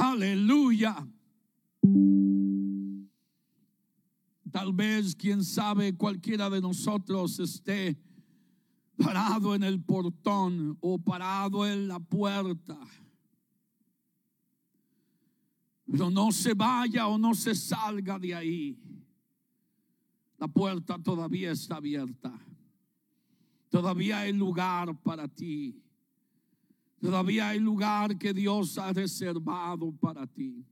Aleluya. 0.00 0.94
Tal 4.52 4.72
vez, 4.72 5.16
quién 5.16 5.42
sabe, 5.42 5.96
cualquiera 5.96 6.48
de 6.50 6.60
nosotros 6.60 7.40
esté 7.40 7.98
parado 8.96 9.56
en 9.56 9.64
el 9.64 9.82
portón 9.82 10.78
o 10.80 11.00
parado 11.00 11.66
en 11.66 11.88
la 11.88 11.98
puerta. 11.98 12.78
Pero 15.84 16.10
no 16.10 16.30
se 16.30 16.54
vaya 16.54 17.08
o 17.08 17.18
no 17.18 17.34
se 17.34 17.56
salga 17.56 18.20
de 18.20 18.36
ahí. 18.36 18.78
La 20.38 20.46
puerta 20.46 20.96
todavía 20.96 21.50
está 21.50 21.78
abierta. 21.78 22.32
Todavía 23.68 24.20
hay 24.20 24.32
lugar 24.32 24.96
para 25.02 25.26
ti. 25.26 25.82
Todavía 27.00 27.50
hay 27.50 27.60
lugar 27.60 28.18
que 28.18 28.34
Dios 28.34 28.76
ha 28.78 28.92
reservado 28.92 29.92
para 29.92 30.26
ti. 30.26 30.64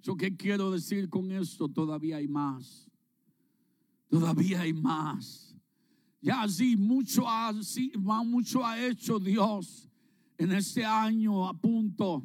Yo 0.00 0.16
qué 0.16 0.36
quiero 0.36 0.70
decir 0.70 1.08
con 1.08 1.30
esto, 1.32 1.68
todavía 1.68 2.16
hay 2.16 2.28
más. 2.28 2.88
Todavía 4.08 4.60
hay 4.60 4.72
más. 4.72 5.56
Ya 6.20 6.42
así 6.42 6.76
mucho 6.76 7.24
ha, 7.26 7.52
mucho 8.24 8.64
ha 8.64 8.80
hecho 8.80 9.18
Dios 9.18 9.88
en 10.38 10.52
este 10.52 10.84
año 10.84 11.48
a 11.48 11.54
punto 11.54 12.24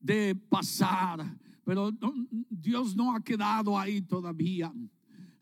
de 0.00 0.34
pasar. 0.34 1.36
Pero 1.64 1.90
Dios 2.48 2.96
no 2.96 3.14
ha 3.14 3.20
quedado 3.20 3.78
ahí 3.78 4.00
todavía. 4.00 4.72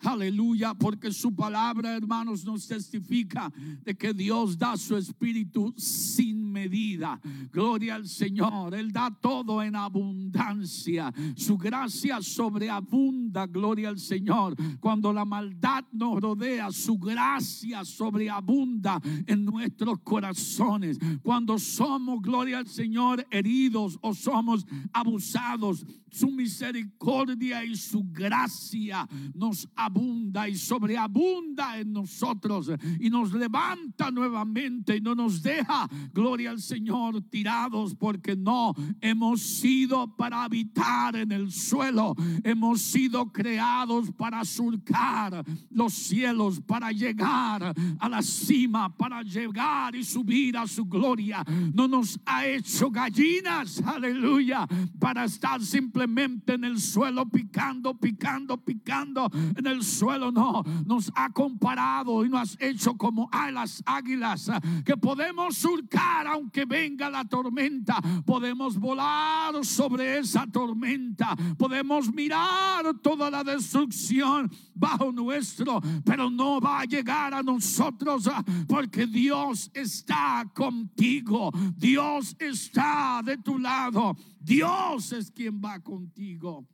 Aleluya, 0.04 0.75
porque 0.75 1.11
su 1.11 1.34
palabra, 1.34 1.96
hermanos, 1.96 2.44
nos 2.44 2.66
testifica 2.66 3.50
de 3.82 3.94
que 3.96 4.12
Dios 4.12 4.58
da 4.58 4.76
su 4.76 4.96
espíritu 4.96 5.73
sin 5.76 6.52
medida. 6.52 7.20
Gloria 7.50 7.94
al 7.94 8.06
Señor. 8.06 8.75
Él 8.75 8.92
da 8.92 9.11
todo 9.11 9.62
en 9.62 9.76
abundancia. 9.76 11.12
Su 11.37 11.56
gracia 11.56 12.20
sobreabunda. 12.20 13.46
Gloria 13.46 13.88
al 13.88 13.99
Señor. 13.99 14.54
Cuando 14.78 15.12
la 15.12 15.25
maldad 15.25 15.84
nos 15.92 16.20
rodea, 16.20 16.70
su 16.70 16.99
gracia 16.99 17.84
sobreabunda 17.84 19.00
en 19.26 19.44
nuestros 19.44 20.00
corazones. 20.00 20.99
Cuando 21.23 21.58
somos, 21.58 22.20
gloria 22.20 22.58
al 22.58 22.68
Señor, 22.68 23.26
heridos 23.30 23.99
o 24.02 24.14
somos 24.14 24.66
abusados, 24.92 25.87
su 26.11 26.30
misericordia 26.30 27.64
y 27.64 27.75
su 27.75 28.04
gracia 28.12 29.08
nos 29.34 29.68
abunda 29.94 30.48
y 30.48 30.56
sobreabunda 30.56 31.78
en 31.78 31.92
nosotros 31.92 32.70
y 32.98 33.08
nos 33.10 33.32
levanta 33.32 34.10
nuevamente 34.10 34.96
y 34.96 35.00
no 35.00 35.14
nos 35.14 35.42
deja, 35.42 35.88
gloria 36.12 36.50
al 36.50 36.60
Señor, 36.60 37.22
tirados 37.30 37.94
porque 37.94 38.34
no 38.34 38.74
hemos 39.00 39.40
sido 39.40 40.16
para 40.16 40.44
habitar 40.44 41.16
en 41.16 41.30
el 41.30 41.52
suelo, 41.52 42.14
hemos 42.42 42.80
sido 42.80 43.30
creados 43.32 44.10
para 44.12 44.44
surcar 44.44 45.44
los 45.70 45.92
cielos, 45.92 46.60
para 46.60 46.90
llegar 46.90 47.74
a 47.98 48.08
la 48.08 48.22
cima, 48.22 48.94
para 48.96 49.22
llegar 49.22 49.94
y 49.94 50.02
subir 50.02 50.56
a 50.56 50.66
su 50.66 50.86
gloria. 50.86 51.44
No 51.72 51.86
nos 51.86 52.18
ha 52.26 52.46
hecho 52.46 52.90
gallinas, 52.90 53.80
aleluya, 53.82 54.66
para 54.98 55.24
estar 55.24 55.62
simplemente 55.62 56.54
en 56.54 56.64
el 56.64 56.80
suelo 56.80 57.26
picando, 57.28 57.94
picando, 57.94 58.56
picando 58.56 59.30
en 59.56 59.66
el 59.66 59.74
el 59.75 59.85
suelo, 59.85 60.33
no, 60.33 60.62
nos 60.87 61.12
ha 61.14 61.31
comparado 61.31 62.25
y 62.25 62.28
nos 62.28 62.40
has 62.40 62.57
hecho 62.61 62.97
como 62.97 63.28
a 63.31 63.50
las 63.50 63.83
águilas 63.87 64.50
que 64.85 64.97
podemos 64.97 65.57
surcar 65.57 66.26
aunque 66.26 66.64
venga 66.64 67.11
la 67.11 67.25
tormenta, 67.25 68.00
podemos 68.25 68.78
volar 68.78 69.64
sobre 69.64 70.19
esa 70.19 70.47
tormenta, 70.47 71.37
podemos 71.59 72.12
mirar 72.12 72.95
toda 73.02 73.31
la 73.31 73.45
destrucción 73.45 74.50
bajo 74.75 75.12
nuestro, 75.12 75.81
pero 76.04 76.31
no 76.31 76.61
va 76.61 76.81
a 76.81 76.85
llegar 76.85 77.35
a 77.35 77.43
nosotros 77.43 78.28
porque 78.69 79.07
Dios 79.07 79.71
está 79.75 80.50
contigo, 80.54 81.50
Dios 81.76 82.37
está 82.38 83.23
de 83.25 83.38
tu 83.38 83.59
lado, 83.59 84.16
Dios 84.40 85.12
es 85.12 85.31
quien 85.31 85.61
va 85.61 85.81
contigo. 85.81 86.66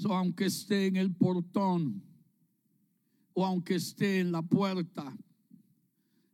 So, 0.00 0.14
aunque 0.14 0.46
esté 0.46 0.86
en 0.86 0.96
el 0.96 1.14
portón 1.14 2.02
o 3.34 3.44
aunque 3.44 3.74
esté 3.74 4.20
en 4.20 4.32
la 4.32 4.40
puerta, 4.40 5.14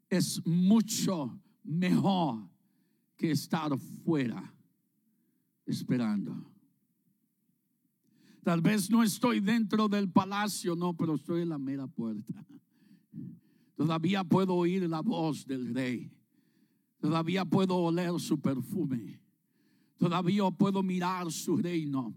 es 0.08 0.40
mucho 0.46 1.36
mejor 1.64 2.48
que 3.16 3.32
estar 3.32 3.76
fuera 4.04 4.54
esperando. 5.66 6.48
Tal 8.44 8.60
vez 8.60 8.88
no 8.88 9.02
estoy 9.02 9.40
dentro 9.40 9.88
del 9.88 10.12
palacio, 10.12 10.76
no, 10.76 10.96
pero 10.96 11.16
estoy 11.16 11.42
en 11.42 11.48
la 11.48 11.58
mera 11.58 11.88
puerta. 11.88 12.46
Todavía 13.74 14.22
puedo 14.22 14.54
oír 14.54 14.88
la 14.88 15.00
voz 15.00 15.44
del 15.44 15.74
rey. 15.74 16.12
Todavía 17.00 17.44
puedo 17.44 17.74
oler 17.74 18.12
su 18.20 18.40
perfume. 18.40 19.20
Todavía 19.96 20.48
puedo 20.52 20.84
mirar 20.84 21.32
su 21.32 21.56
reino. 21.56 22.14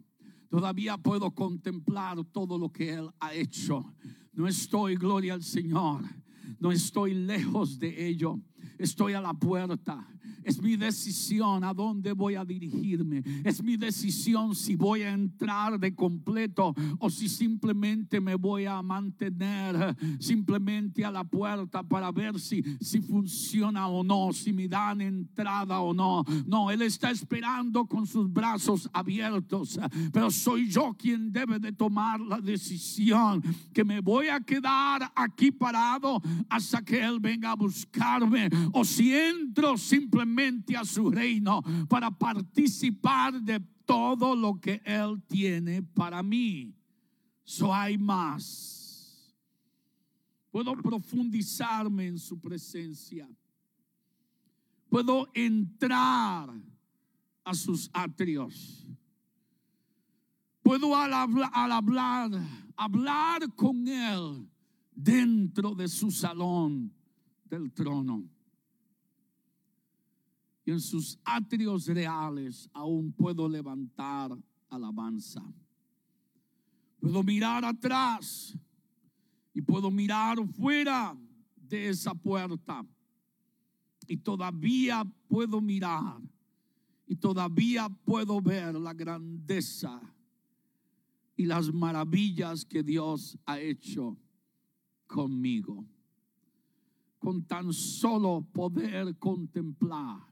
Todavía 0.49 0.97
puedo 0.97 1.31
contemplar 1.31 2.23
todo 2.31 2.57
lo 2.57 2.71
que 2.71 2.93
Él 2.93 3.09
ha 3.19 3.33
hecho. 3.33 3.93
No 4.33 4.47
estoy, 4.47 4.95
gloria 4.95 5.35
al 5.35 5.43
Señor. 5.43 6.01
No 6.59 6.71
estoy 6.71 7.13
lejos 7.13 7.77
de 7.79 8.07
ello. 8.07 8.39
Estoy 8.79 9.13
a 9.13 9.21
la 9.21 9.33
puerta. 9.33 10.07
Es 10.43 10.61
mi 10.61 10.75
decisión 10.75 11.63
a 11.63 11.73
dónde 11.73 12.13
voy 12.13 12.35
a 12.35 12.45
dirigirme. 12.45 13.23
Es 13.43 13.61
mi 13.63 13.77
decisión 13.77 14.55
si 14.55 14.75
voy 14.75 15.01
a 15.01 15.11
entrar 15.11 15.79
de 15.79 15.93
completo 15.95 16.73
o 16.99 17.09
si 17.09 17.27
simplemente 17.27 18.19
me 18.19 18.35
voy 18.35 18.65
a 18.65 18.81
mantener 18.81 19.95
simplemente 20.19 21.03
a 21.03 21.11
la 21.11 21.23
puerta 21.23 21.83
para 21.83 22.11
ver 22.11 22.39
si, 22.39 22.63
si 22.79 23.01
funciona 23.01 23.87
o 23.87 24.03
no, 24.03 24.31
si 24.33 24.53
me 24.53 24.67
dan 24.67 25.01
entrada 25.01 25.79
o 25.79 25.93
no. 25.93 26.23
No, 26.45 26.71
Él 26.71 26.81
está 26.81 27.11
esperando 27.11 27.85
con 27.85 28.05
sus 28.05 28.31
brazos 28.31 28.89
abiertos, 28.93 29.79
pero 30.11 30.31
soy 30.31 30.69
yo 30.69 30.95
quien 30.97 31.31
debe 31.31 31.59
de 31.59 31.71
tomar 31.71 32.19
la 32.19 32.39
decisión 32.39 33.43
que 33.73 33.83
me 33.83 34.01
voy 34.01 34.27
a 34.27 34.39
quedar 34.39 35.11
aquí 35.15 35.51
parado 35.51 36.21
hasta 36.49 36.83
que 36.83 37.03
Él 37.03 37.19
venga 37.19 37.51
a 37.51 37.55
buscarme 37.55 38.49
o 38.71 38.85
si 38.85 39.13
entro 39.13 39.77
simplemente 39.77 40.28
a 40.77 40.85
su 40.85 41.09
reino 41.09 41.61
para 41.87 42.11
participar 42.11 43.41
de 43.41 43.59
todo 43.85 44.35
lo 44.35 44.59
que 44.59 44.81
Él 44.85 45.21
tiene 45.27 45.81
para 45.81 46.21
mí. 46.23 46.75
So 47.43 47.73
hay 47.73 47.97
más. 47.97 49.35
Puedo 50.51 50.75
profundizarme 50.77 52.07
en 52.07 52.19
su 52.19 52.39
presencia. 52.39 53.27
Puedo 54.89 55.29
entrar 55.33 56.49
a 57.43 57.53
sus 57.53 57.89
atrios. 57.93 58.87
Puedo 60.61 60.95
al 60.95 61.13
al 61.13 61.71
hablar, 61.71 62.31
hablar 62.75 63.53
con 63.55 63.87
Él 63.87 64.47
dentro 64.91 65.73
de 65.75 65.87
su 65.87 66.11
salón 66.11 66.93
del 67.45 67.71
trono 67.71 68.29
en 70.69 70.79
sus 70.79 71.19
atrios 71.23 71.87
reales 71.87 72.69
aún 72.73 73.11
puedo 73.11 73.47
levantar 73.47 74.37
alabanza. 74.69 75.41
Puedo 76.99 77.23
mirar 77.23 77.63
atrás 77.65 78.57
y 79.53 79.61
puedo 79.61 79.89
mirar 79.89 80.37
fuera 80.53 81.17
de 81.55 81.89
esa 81.89 82.13
puerta. 82.13 82.85
Y 84.07 84.17
todavía 84.17 85.03
puedo 85.27 85.61
mirar 85.61 86.19
y 87.09 87.15
todavía 87.15 87.89
puedo 87.89 88.39
ver 88.41 88.75
la 88.75 88.93
grandeza 88.93 89.99
y 91.35 91.45
las 91.45 91.73
maravillas 91.73 92.65
que 92.65 92.83
Dios 92.83 93.37
ha 93.45 93.59
hecho 93.59 94.17
conmigo. 95.07 95.85
Con 97.17 97.43
tan 97.43 97.73
solo 97.73 98.45
poder 98.53 99.17
contemplar 99.17 100.29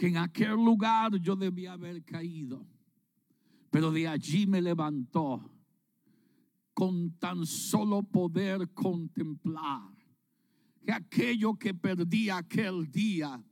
que 0.00 0.06
en 0.06 0.16
aquel 0.16 0.52
lugar 0.52 1.14
yo 1.20 1.36
debía 1.36 1.74
haber 1.74 2.02
caído, 2.02 2.66
pero 3.70 3.92
de 3.92 4.08
allí 4.08 4.46
me 4.46 4.62
levantó 4.62 5.52
con 6.72 7.18
tan 7.18 7.44
solo 7.44 8.02
poder 8.02 8.72
contemplar 8.72 9.92
que 10.86 10.90
aquello 10.90 11.58
que 11.58 11.74
perdí 11.74 12.30
aquel 12.30 12.90
día 12.90 13.44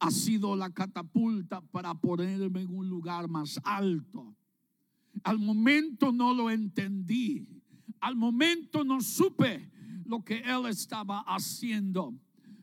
ha 0.00 0.10
sido 0.10 0.56
la 0.56 0.70
catapulta 0.70 1.60
para 1.60 1.94
ponerme 1.94 2.62
en 2.62 2.74
un 2.74 2.88
lugar 2.88 3.28
más 3.28 3.60
alto. 3.62 4.34
Al 5.22 5.38
momento 5.38 6.10
no 6.10 6.34
lo 6.34 6.50
entendí, 6.50 7.46
al 8.00 8.16
momento 8.16 8.82
no 8.82 9.00
supe 9.00 9.70
lo 10.04 10.24
que 10.24 10.38
él 10.38 10.66
estaba 10.66 11.20
haciendo 11.20 12.18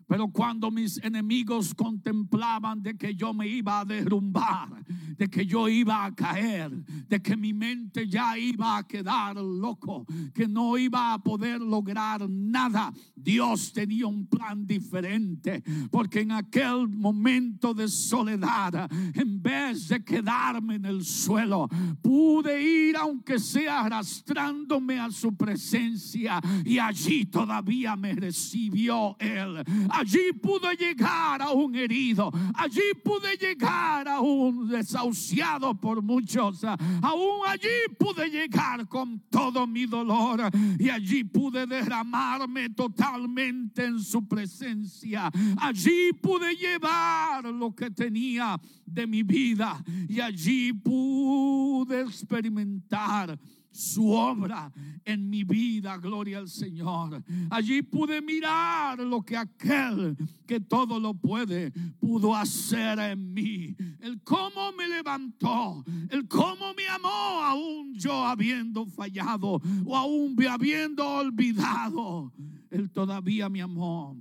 pero 0.08 0.30
cuando 0.30 0.72
mis 0.72 0.98
enemigos 1.04 1.74
contemplaban 1.74 2.82
de 2.82 2.98
que 2.98 3.14
yo 3.14 3.34
me 3.34 3.48
iba 3.48 3.82
a 3.82 3.86
derrumbar, 3.86 4.86
de 5.18 5.30
que 5.30 5.46
yo 5.46 5.68
iba 5.68 6.06
a 6.06 6.16
caer, 6.16 6.72
de 7.08 7.22
que 7.22 7.36
mi 7.36 7.54
mente 7.54 8.08
ya 8.08 8.38
iba 8.38 8.78
a 8.78 8.88
quedar 8.88 9.36
loco, 9.36 10.06
que 10.34 10.48
no 10.48 10.78
iba 10.78 11.14
a 11.14 11.22
poder 11.22 11.60
lograr 11.60 12.28
nada, 12.30 12.94
Dios 13.16 13.74
tenía 13.74 14.08
un 14.08 14.28
plan 14.28 14.66
diferente. 14.66 15.62
Porque 15.92 16.22
en 16.22 16.32
aquel 16.32 16.88
momento 16.88 17.74
de 17.74 17.90
soledad, 17.90 18.90
en 19.14 19.42
vez 19.42 19.90
de 19.90 20.04
quedarme 20.06 20.76
en 20.76 20.86
el 20.86 21.04
suelo, 21.04 21.68
pude 22.02 22.62
ir, 22.64 22.96
aunque 22.96 23.40
sea 23.40 23.82
arrastrándome 23.82 25.00
a 25.00 25.12
su 25.12 25.36
presencia, 25.36 26.40
y 26.64 26.80
allí 26.80 27.26
todavía 27.26 27.98
me 27.98 28.14
recibió 28.16 29.18
Él 29.20 29.66
Allí 29.98 30.32
pude 30.40 30.76
llegar 30.76 31.42
a 31.42 31.52
un 31.52 31.76
herido. 31.76 32.32
Allí 32.54 32.94
pude 33.04 33.36
llegar 33.36 34.08
a 34.08 34.20
un 34.20 34.70
desahuciado 34.70 35.74
por 35.74 36.04
muchos. 36.04 36.64
Aún 36.64 37.42
allí 37.48 37.68
pude 37.98 38.30
llegar 38.30 38.88
con 38.88 39.20
todo 39.30 39.66
mi 39.66 39.88
dolor. 39.88 40.52
Y 40.78 40.90
allí 40.90 41.24
pude 41.24 41.66
derramarme 41.66 42.70
totalmente 42.70 43.86
en 43.86 44.00
su 44.00 44.28
presencia. 44.28 45.32
Allí 45.58 46.14
pude 46.22 46.56
llevar 46.56 47.46
lo 47.46 47.74
que 47.74 47.90
tenía 47.90 48.60
de 48.86 49.08
mi 49.08 49.24
vida. 49.24 49.84
Y 50.08 50.22
allí 50.22 50.74
pude 50.74 52.02
experimentar 52.02 53.40
su 53.72 54.12
obra 54.12 54.72
en 55.06 55.30
mi 55.30 55.44
vida, 55.44 55.98
gloria 55.98 56.40
al 56.40 56.50
Señor. 56.50 57.24
Allí 57.50 57.82
pude 57.82 58.22
mirar 58.22 59.00
lo 59.00 59.22
que 59.22 59.38
aquel 59.38 60.16
que 60.46 60.60
todo 60.60 61.00
lo 61.00 61.14
puede 61.14 61.72
pudo 62.00 62.36
hacer 62.36 63.00
en 63.00 63.34
mí. 63.34 63.76
El 64.00 64.22
cómo 64.24 64.72
me 64.74 64.88
levantó, 64.88 65.84
el 66.10 66.28
cómo 66.28 66.74
me 66.74 66.88
amó, 66.88 67.44
aún 67.44 67.94
yo 67.94 68.26
habiendo 68.26 68.86
fallado 68.86 69.62
o 69.86 69.96
aún 69.96 70.36
habiendo 70.48 71.08
olvidado. 71.08 72.34
Él 72.70 72.90
todavía 72.92 73.50
me 73.50 73.62
amó. 73.62 74.18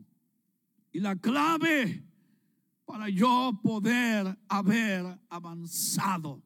Y 0.93 1.01
la 1.01 1.17
clave 1.17 2.05
para 2.85 3.09
yo 3.09 3.59
poder 3.63 4.39
haber 4.49 5.19
avanzado 5.29 6.43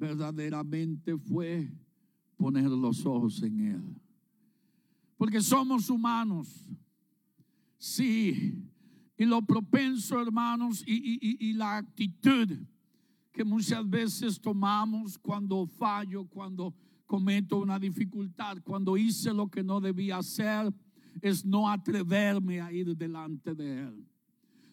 verdaderamente 0.00 1.16
fue 1.16 1.70
poner 2.36 2.70
los 2.70 3.04
ojos 3.04 3.42
en 3.42 3.60
Él. 3.60 4.00
Porque 5.18 5.42
somos 5.42 5.90
humanos. 5.90 6.66
Sí. 7.76 8.54
Y 9.16 9.24
lo 9.26 9.42
propenso, 9.42 10.20
hermanos, 10.20 10.82
y, 10.86 11.52
la 11.52 11.76
actitud 11.76 12.48
que 13.30 13.44
muchas 13.44 13.88
veces 13.88 14.40
tomamos 14.40 15.18
cuando 15.18 15.66
fallo, 15.66 16.24
cuando 16.24 16.74
cometo 17.04 17.58
una 17.58 17.78
dificultad, 17.78 18.56
cuando 18.64 18.96
hice 18.96 19.34
lo 19.34 19.48
que 19.48 19.62
no 19.62 19.78
debía 19.80 20.16
hacer, 20.16 20.72
es 21.20 21.44
no 21.44 21.68
atreverme 21.70 22.62
a 22.62 22.72
ir 22.72 22.96
delante 22.96 23.54
de 23.54 23.82
Él 23.82 24.06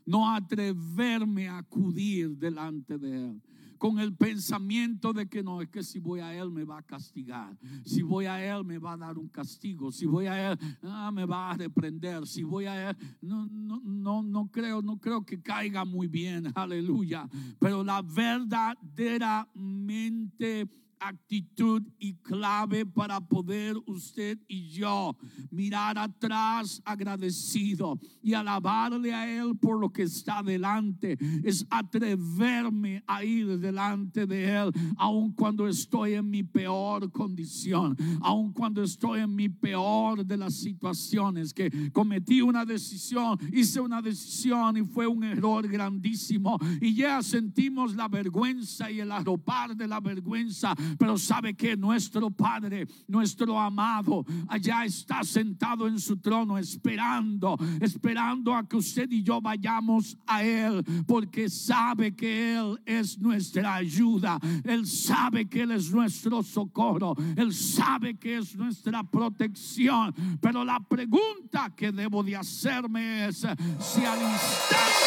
no 0.08 0.34
atreverme 0.34 1.50
a 1.50 1.58
acudir 1.58 2.38
delante 2.38 2.98
de 2.98 3.26
Él 3.26 3.42
con 3.78 4.00
el 4.00 4.16
pensamiento 4.16 5.14
de 5.14 5.28
que 5.28 5.44
no, 5.44 5.62
es 5.62 5.70
que 5.70 5.84
si 5.84 6.00
voy 6.00 6.20
a 6.20 6.34
Él 6.34 6.52
me 6.52 6.64
va 6.64 6.80
a 6.80 6.84
castigar, 6.84 7.58
si 7.86 8.02
voy 8.02 8.26
a 8.26 8.44
Él 8.44 8.64
me 8.64 8.78
va 8.78 8.94
a 8.94 8.98
dar 8.98 9.18
un 9.18 9.28
castigo, 9.28 9.92
si 9.92 10.06
voy 10.06 10.28
a 10.28 10.52
Él 10.52 10.60
ah, 10.84 11.12
me 11.12 11.26
va 11.26 11.52
a 11.52 11.58
reprender, 11.58 12.26
si 12.28 12.44
voy 12.44 12.66
a 12.66 12.90
Él, 12.90 12.98
no, 13.22 13.46
no, 13.48 13.82
no, 13.84 14.24
no 14.24 14.52
creo, 14.52 14.82
no 14.82 15.00
creo 15.00 15.26
que 15.26 15.42
caiga 15.42 15.86
muy 15.86 16.08
bien, 16.08 16.52
aleluya, 16.56 17.30
pero 17.60 17.84
la 17.84 18.02
verdaderamente 18.02 20.68
actitud 21.00 21.82
y 22.00 22.16
clave 22.16 22.86
para 22.86 23.20
poder 23.20 23.76
usted 23.86 24.38
y 24.48 24.70
yo 24.70 25.16
mirar 25.52 25.98
atrás 25.98 26.82
agradecido 26.86 28.00
y 28.22 28.34
alabarle 28.34 29.14
a 29.14 29.30
Él 29.30 29.58
por 29.58 29.80
lo 29.80 29.92
que 29.92 30.04
está 30.04 30.44
delante. 30.44 31.18
Es 31.44 31.66
atreverme 31.70 33.04
a 33.08 33.24
ir 33.24 33.60
delante 33.60 34.26
de 34.26 34.50
Él, 34.50 34.72
aun 34.98 35.32
cuando 35.34 35.68
estoy 35.68 36.14
en 36.14 36.30
mi 36.30 36.44
peor 36.44 37.12
condición, 37.12 37.96
aun 38.22 38.52
cuando 38.54 38.84
estoy 38.84 39.22
en 39.22 39.36
mi 39.36 39.50
peor 39.50 40.26
de 40.26 40.38
las 40.38 40.56
situaciones, 40.56 41.54
que 41.54 41.92
cometí 41.92 42.42
una 42.42 42.66
decisión, 42.66 43.38
hice 43.54 43.80
una 43.80 44.02
decisión 44.02 44.78
y 44.78 44.84
fue 44.84 45.08
un 45.08 45.24
error 45.24 45.68
grandísimo 45.68 46.58
y 46.82 46.94
ya 46.94 47.22
sentimos 47.22 47.96
la 47.96 48.08
vergüenza 48.08 48.90
y 48.92 49.00
el 49.00 49.12
arropar 49.12 49.76
de 49.76 49.88
la 49.88 50.00
vergüenza 50.00 50.76
pero 50.98 51.18
sabe 51.18 51.54
que 51.56 51.76
nuestro 51.76 52.30
Padre, 52.32 52.88
nuestro 53.08 53.60
amado, 53.60 54.26
allá 54.48 54.86
está 54.86 55.24
sentado 55.24 55.88
en 55.88 56.00
su 56.00 56.18
trono 56.18 56.58
esperando, 56.58 57.58
esperando 57.80 58.54
a 58.54 58.68
que 58.68 58.78
usted 58.78 59.10
y 59.12 59.24
yo 59.24 59.42
vayamos 59.42 60.18
a 60.26 60.44
Él, 60.44 60.84
porque 61.06 61.50
sabe 61.50 62.16
que 62.16 62.56
Él 62.56 62.80
es 62.86 63.18
nuestra 63.20 63.76
ayuda, 63.76 64.40
Él 64.64 64.86
sabe 64.86 65.48
que 65.48 65.62
Él 65.62 65.72
es 65.72 65.92
nuestro 65.92 66.44
socorro, 66.44 67.16
Él 67.36 67.54
sabe 67.54 68.18
que 68.18 68.38
es 68.38 68.56
nuestra 68.56 69.04
protección. 69.04 70.14
Pero 70.42 70.64
la 70.64 70.80
pregunta 70.80 71.74
que 71.76 71.92
debo 71.92 72.24
de 72.24 72.36
hacerme 72.36 73.28
es 73.28 73.46
si 73.80 74.06
al 74.06 74.20
instante. 74.22 74.98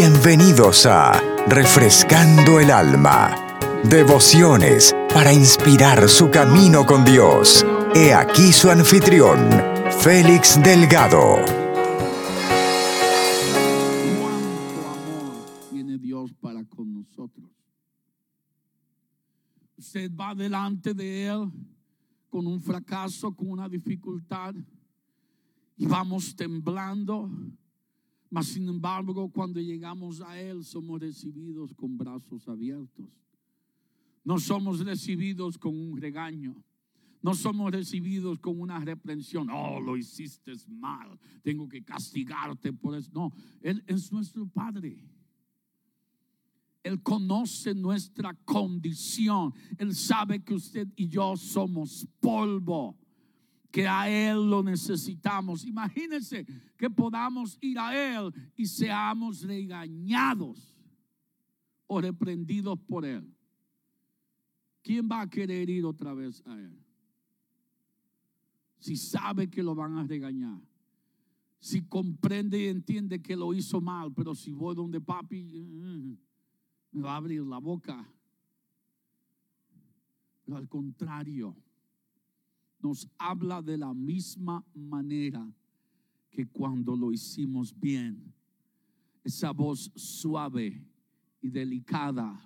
Bienvenidos 0.00 0.86
a 0.86 1.20
Refrescando 1.48 2.60
el 2.60 2.70
Alma. 2.70 3.34
Devociones 3.82 4.94
para 5.12 5.32
inspirar 5.32 6.08
su 6.08 6.30
camino 6.30 6.86
con 6.86 7.04
Dios. 7.04 7.66
He 7.96 8.14
aquí 8.14 8.52
su 8.52 8.70
anfitrión, 8.70 9.40
Félix 9.90 10.62
Delgado. 10.62 11.38
cuánto 14.20 14.88
amor 14.88 15.32
tiene 15.72 15.98
Dios 15.98 16.32
para 16.34 16.64
con 16.66 16.94
nosotros. 16.94 17.50
Usted 19.78 20.12
va 20.14 20.32
delante 20.32 20.94
de 20.94 21.26
Él 21.26 21.50
con 22.30 22.46
un 22.46 22.62
fracaso, 22.62 23.34
con 23.34 23.50
una 23.50 23.68
dificultad, 23.68 24.54
y 25.76 25.86
vamos 25.86 26.36
temblando. 26.36 27.28
Mas 28.30 28.48
sin 28.48 28.68
embargo, 28.68 29.30
cuando 29.30 29.60
llegamos 29.60 30.20
a 30.20 30.38
Él, 30.38 30.64
somos 30.64 31.00
recibidos 31.00 31.72
con 31.74 31.96
brazos 31.96 32.46
abiertos. 32.48 33.06
No 34.24 34.38
somos 34.38 34.84
recibidos 34.84 35.56
con 35.56 35.74
un 35.74 35.96
regaño. 35.96 36.62
No 37.22 37.34
somos 37.34 37.72
recibidos 37.72 38.38
con 38.38 38.60
una 38.60 38.78
reprensión. 38.78 39.48
Oh, 39.50 39.80
lo 39.80 39.96
hiciste 39.96 40.52
mal. 40.68 41.18
Tengo 41.42 41.68
que 41.68 41.82
castigarte 41.82 42.72
por 42.72 42.96
eso. 42.96 43.10
No, 43.12 43.32
Él 43.60 43.82
es 43.86 44.12
nuestro 44.12 44.46
Padre. 44.46 45.04
Él 46.82 47.02
conoce 47.02 47.74
nuestra 47.74 48.34
condición. 48.44 49.52
Él 49.78 49.94
sabe 49.94 50.42
que 50.44 50.54
usted 50.54 50.88
y 50.96 51.08
yo 51.08 51.36
somos 51.36 52.06
polvo, 52.20 52.96
que 53.78 53.86
a 53.86 54.10
Él 54.10 54.50
lo 54.50 54.60
necesitamos. 54.60 55.64
Imagínense 55.64 56.44
que 56.76 56.90
podamos 56.90 57.56
ir 57.60 57.78
a 57.78 57.94
Él 57.96 58.34
y 58.56 58.66
seamos 58.66 59.42
regañados 59.42 60.74
o 61.86 62.00
reprendidos 62.00 62.76
por 62.80 63.06
Él. 63.06 63.32
¿Quién 64.82 65.08
va 65.08 65.20
a 65.20 65.30
querer 65.30 65.70
ir 65.70 65.84
otra 65.84 66.12
vez 66.12 66.42
a 66.44 66.58
Él? 66.58 66.76
Si 68.80 68.96
sabe 68.96 69.48
que 69.48 69.62
lo 69.62 69.76
van 69.76 69.96
a 69.96 70.02
regañar. 70.02 70.60
Si 71.60 71.82
comprende 71.82 72.60
y 72.60 72.66
entiende 72.66 73.22
que 73.22 73.36
lo 73.36 73.54
hizo 73.54 73.80
mal, 73.80 74.12
pero 74.12 74.34
si 74.34 74.50
voy 74.50 74.74
donde 74.74 75.00
papi, 75.00 75.40
mm, 75.40 76.16
me 76.98 77.00
va 77.00 77.12
a 77.12 77.16
abrir 77.18 77.42
la 77.42 77.58
boca. 77.58 78.12
Pero 80.44 80.56
al 80.56 80.68
contrario, 80.68 81.54
nos 82.80 83.08
habla 83.18 83.60
de 83.62 83.76
la 83.76 83.92
misma 83.92 84.64
manera 84.74 85.46
que 86.30 86.46
cuando 86.46 86.96
lo 86.96 87.12
hicimos 87.12 87.74
bien. 87.78 88.32
Esa 89.24 89.50
voz 89.50 89.90
suave 89.94 90.84
y 91.40 91.48
delicada, 91.48 92.40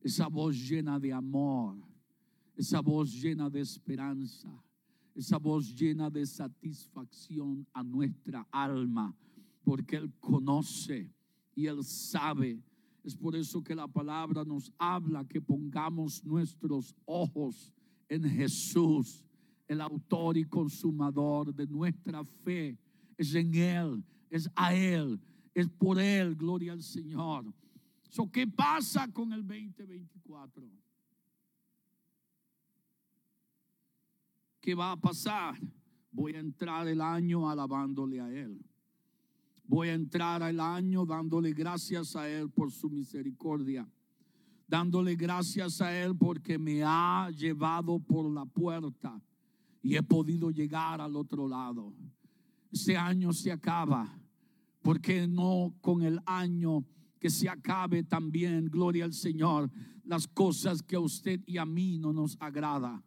esa 0.00 0.28
voz 0.28 0.56
llena 0.56 0.98
de 0.98 1.12
amor, 1.12 1.76
esa 2.56 2.80
voz 2.80 3.12
llena 3.12 3.48
de 3.48 3.60
esperanza, 3.60 4.48
esa 5.14 5.38
voz 5.38 5.74
llena 5.74 6.10
de 6.10 6.26
satisfacción 6.26 7.66
a 7.72 7.82
nuestra 7.82 8.46
alma, 8.50 9.16
porque 9.62 9.96
Él 9.96 10.12
conoce 10.20 11.10
y 11.54 11.66
Él 11.66 11.82
sabe. 11.84 12.60
Es 13.02 13.14
por 13.14 13.36
eso 13.36 13.62
que 13.62 13.74
la 13.74 13.86
palabra 13.86 14.44
nos 14.44 14.72
habla 14.78 15.26
que 15.26 15.40
pongamos 15.40 16.24
nuestros 16.24 16.94
ojos 17.04 17.72
en 18.08 18.24
Jesús, 18.24 19.24
el 19.74 19.80
autor 19.80 20.38
y 20.38 20.44
consumador 20.44 21.54
de 21.54 21.66
nuestra 21.66 22.24
fe. 22.24 22.78
Es 23.18 23.34
en 23.34 23.54
Él, 23.54 24.04
es 24.30 24.48
a 24.54 24.74
Él, 24.74 25.20
es 25.52 25.68
por 25.68 26.00
Él, 26.00 26.34
gloria 26.34 26.72
al 26.72 26.82
Señor. 26.82 27.52
So, 28.08 28.30
¿Qué 28.30 28.46
pasa 28.46 29.12
con 29.12 29.32
el 29.32 29.46
2024? 29.46 30.64
¿Qué 34.60 34.74
va 34.74 34.92
a 34.92 34.96
pasar? 34.96 35.58
Voy 36.10 36.34
a 36.34 36.38
entrar 36.38 36.86
el 36.88 37.00
año 37.00 37.50
alabándole 37.50 38.20
a 38.20 38.30
Él. 38.30 38.64
Voy 39.64 39.88
a 39.88 39.94
entrar 39.94 40.42
el 40.42 40.60
año 40.60 41.04
dándole 41.04 41.52
gracias 41.52 42.14
a 42.14 42.28
Él 42.28 42.50
por 42.50 42.70
su 42.70 42.88
misericordia. 42.88 43.86
Dándole 44.68 45.16
gracias 45.16 45.80
a 45.80 45.94
Él 45.94 46.16
porque 46.16 46.58
me 46.58 46.82
ha 46.84 47.30
llevado 47.30 47.98
por 47.98 48.30
la 48.30 48.44
puerta 48.44 49.20
y 49.84 49.96
he 49.96 50.02
podido 50.02 50.50
llegar 50.50 51.02
al 51.02 51.14
otro 51.14 51.46
lado. 51.46 51.92
Este 52.72 52.96
año 52.96 53.32
se 53.32 53.52
acaba. 53.52 54.18
porque 54.82 55.26
no 55.26 55.74
con 55.80 56.02
el 56.02 56.20
año 56.26 56.84
que 57.18 57.30
se 57.30 57.48
acabe 57.48 58.02
también, 58.02 58.68
gloria 58.68 59.06
al 59.06 59.14
Señor, 59.14 59.70
las 60.04 60.28
cosas 60.28 60.82
que 60.82 60.96
a 60.96 61.00
usted 61.00 61.40
y 61.46 61.56
a 61.56 61.64
mí 61.64 61.98
no 61.98 62.12
nos 62.12 62.36
agrada? 62.38 63.02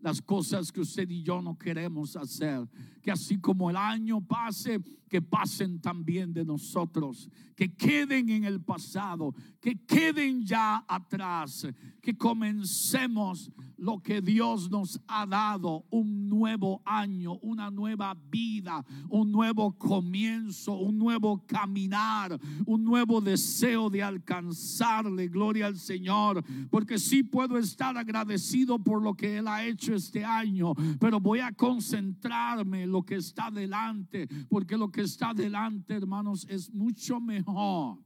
Las 0.00 0.20
cosas 0.20 0.70
que 0.70 0.82
usted 0.82 1.08
y 1.08 1.22
yo 1.22 1.40
no 1.40 1.56
queremos 1.56 2.16
hacer. 2.16 2.68
Que 3.00 3.10
así 3.10 3.38
como 3.38 3.70
el 3.70 3.76
año 3.76 4.20
pase, 4.20 4.78
que 5.12 5.20
pasen 5.20 5.78
también 5.78 6.32
de 6.32 6.42
nosotros, 6.42 7.28
que 7.54 7.76
queden 7.76 8.30
en 8.30 8.44
el 8.44 8.62
pasado, 8.62 9.34
que 9.60 9.84
queden 9.84 10.42
ya 10.42 10.86
atrás, 10.88 11.66
que 12.00 12.16
comencemos 12.16 13.52
lo 13.76 14.00
que 14.00 14.22
Dios 14.22 14.70
nos 14.70 14.98
ha 15.08 15.26
dado, 15.26 15.84
un 15.90 16.30
nuevo 16.30 16.80
año, 16.86 17.36
una 17.42 17.70
nueva 17.70 18.16
vida, 18.30 18.82
un 19.10 19.30
nuevo 19.30 19.76
comienzo, 19.76 20.78
un 20.78 20.96
nuevo 20.96 21.44
caminar, 21.46 22.38
un 22.64 22.82
nuevo 22.82 23.20
deseo 23.20 23.90
de 23.90 24.02
alcanzarle, 24.02 25.28
gloria 25.28 25.66
al 25.66 25.76
Señor, 25.76 26.42
porque 26.70 26.98
sí 26.98 27.22
puedo 27.22 27.58
estar 27.58 27.98
agradecido 27.98 28.78
por 28.78 29.02
lo 29.02 29.14
que 29.14 29.36
Él 29.36 29.46
ha 29.46 29.64
hecho 29.66 29.94
este 29.94 30.24
año, 30.24 30.72
pero 30.98 31.20
voy 31.20 31.40
a 31.40 31.52
concentrarme 31.52 32.84
en 32.84 32.92
lo 32.92 33.02
que 33.02 33.16
está 33.16 33.50
delante, 33.50 34.26
porque 34.48 34.78
lo 34.78 34.90
que 34.90 35.01
está 35.02 35.34
delante, 35.34 35.94
hermanos, 35.94 36.46
es 36.48 36.72
mucho 36.72 37.20
mejor 37.20 37.98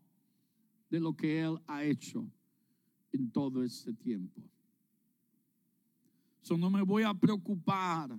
de 0.91 1.01
lo 1.01 1.15
que 1.15 1.41
Él 1.41 1.59
ha 1.67 1.85
hecho 1.85 2.29
en 3.13 3.31
todo 3.31 3.63
este 3.63 3.93
tiempo. 3.93 4.43
So, 6.43 6.57
no 6.57 6.71
me 6.71 6.83
voy 6.83 7.03
a 7.03 7.13
preocupar 7.13 8.17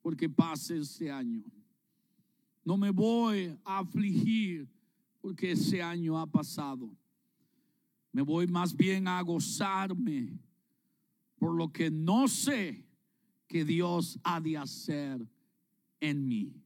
porque 0.00 0.28
pase 0.28 0.78
este 0.78 1.10
año. 1.10 1.42
No 2.64 2.76
me 2.76 2.90
voy 2.90 3.58
a 3.64 3.78
afligir 3.78 4.68
porque 5.20 5.52
ese 5.52 5.82
año 5.82 6.18
ha 6.18 6.26
pasado. 6.26 6.94
Me 8.12 8.22
voy 8.22 8.46
más 8.46 8.74
bien 8.74 9.08
a 9.08 9.20
gozarme 9.22 10.38
por 11.36 11.54
lo 11.54 11.72
que 11.72 11.90
no 11.90 12.28
sé 12.28 12.86
que 13.48 13.64
Dios 13.64 14.18
ha 14.22 14.40
de 14.40 14.56
hacer 14.56 15.28
en 16.00 16.26
mí. 16.26 16.61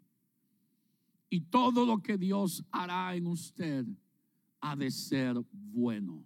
Y 1.29 1.41
todo 1.41 1.85
lo 1.85 1.99
que 1.99 2.17
Dios 2.17 2.65
hará 2.71 3.15
en 3.15 3.27
usted 3.27 3.87
ha 4.61 4.77
de 4.77 4.91
ser 4.91 5.37
bueno, 5.53 6.25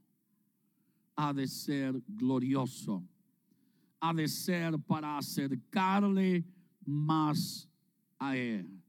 ha 1.16 1.32
de 1.32 1.46
ser 1.46 2.02
glorioso, 2.06 3.02
ha 4.00 4.12
de 4.12 4.28
ser 4.28 4.78
para 4.78 5.18
acercarle 5.18 6.44
más 6.84 7.68
a 8.18 8.36
Él. 8.36 8.80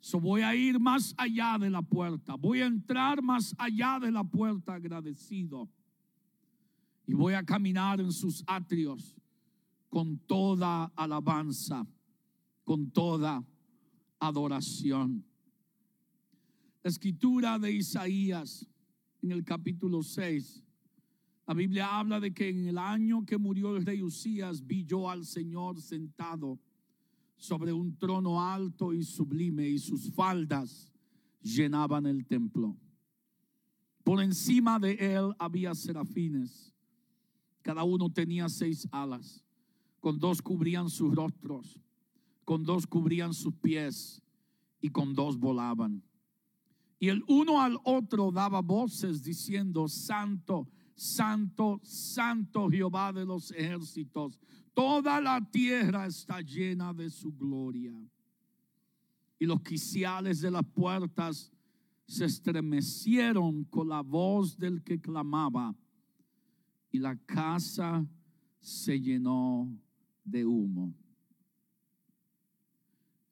So 0.00 0.18
voy 0.18 0.42
a 0.42 0.54
ir 0.54 0.80
más 0.80 1.14
allá 1.16 1.56
de 1.58 1.70
la 1.70 1.80
puerta, 1.80 2.34
voy 2.34 2.60
a 2.60 2.66
entrar 2.66 3.22
más 3.22 3.54
allá 3.56 4.00
de 4.00 4.10
la 4.10 4.24
puerta 4.24 4.74
agradecido 4.74 5.68
y 7.06 7.14
voy 7.14 7.34
a 7.34 7.44
caminar 7.44 8.00
en 8.00 8.10
sus 8.10 8.42
atrios 8.46 9.16
con 9.88 10.18
toda 10.18 10.90
alabanza, 10.96 11.86
con 12.64 12.90
toda 12.90 13.44
adoración. 14.18 15.24
La 16.82 16.90
escritura 16.90 17.60
de 17.60 17.70
Isaías 17.70 18.66
en 19.22 19.30
el 19.30 19.44
capítulo 19.44 20.02
6, 20.02 20.64
la 21.46 21.54
Biblia 21.54 21.96
habla 21.96 22.18
de 22.18 22.34
que 22.34 22.48
en 22.48 22.66
el 22.66 22.76
año 22.76 23.24
que 23.24 23.38
murió 23.38 23.76
el 23.76 23.86
rey 23.86 24.02
Usías 24.02 24.66
vi 24.66 24.84
yo 24.84 25.08
al 25.08 25.24
Señor 25.24 25.80
sentado 25.80 26.58
sobre 27.36 27.72
un 27.72 27.96
trono 27.96 28.42
alto 28.42 28.92
y 28.92 29.04
sublime 29.04 29.68
y 29.68 29.78
sus 29.78 30.10
faldas 30.12 30.92
llenaban 31.40 32.04
el 32.04 32.26
templo. 32.26 32.76
Por 34.02 34.20
encima 34.20 34.80
de 34.80 34.94
él 34.94 35.32
había 35.38 35.76
serafines. 35.76 36.74
Cada 37.62 37.84
uno 37.84 38.10
tenía 38.10 38.48
seis 38.48 38.88
alas. 38.90 39.44
Con 40.00 40.18
dos 40.18 40.42
cubrían 40.42 40.90
sus 40.90 41.14
rostros, 41.14 41.78
con 42.44 42.64
dos 42.64 42.88
cubrían 42.88 43.34
sus 43.34 43.54
pies 43.54 44.20
y 44.80 44.90
con 44.90 45.14
dos 45.14 45.38
volaban. 45.38 46.02
Y 47.02 47.08
el 47.08 47.24
uno 47.26 47.60
al 47.60 47.76
otro 47.82 48.30
daba 48.30 48.60
voces 48.60 49.24
diciendo, 49.24 49.88
Santo, 49.88 50.68
Santo, 50.94 51.80
Santo 51.82 52.68
Jehová 52.70 53.12
de 53.12 53.26
los 53.26 53.50
ejércitos. 53.50 54.38
Toda 54.72 55.20
la 55.20 55.44
tierra 55.50 56.06
está 56.06 56.40
llena 56.40 56.94
de 56.94 57.10
su 57.10 57.32
gloria. 57.32 57.92
Y 59.36 59.46
los 59.46 59.60
quiciales 59.62 60.42
de 60.42 60.52
las 60.52 60.64
puertas 60.64 61.50
se 62.06 62.26
estremecieron 62.26 63.64
con 63.64 63.88
la 63.88 64.02
voz 64.02 64.56
del 64.56 64.80
que 64.84 65.00
clamaba. 65.00 65.74
Y 66.92 67.00
la 67.00 67.16
casa 67.26 68.06
se 68.60 69.00
llenó 69.00 69.68
de 70.22 70.46
humo. 70.46 70.94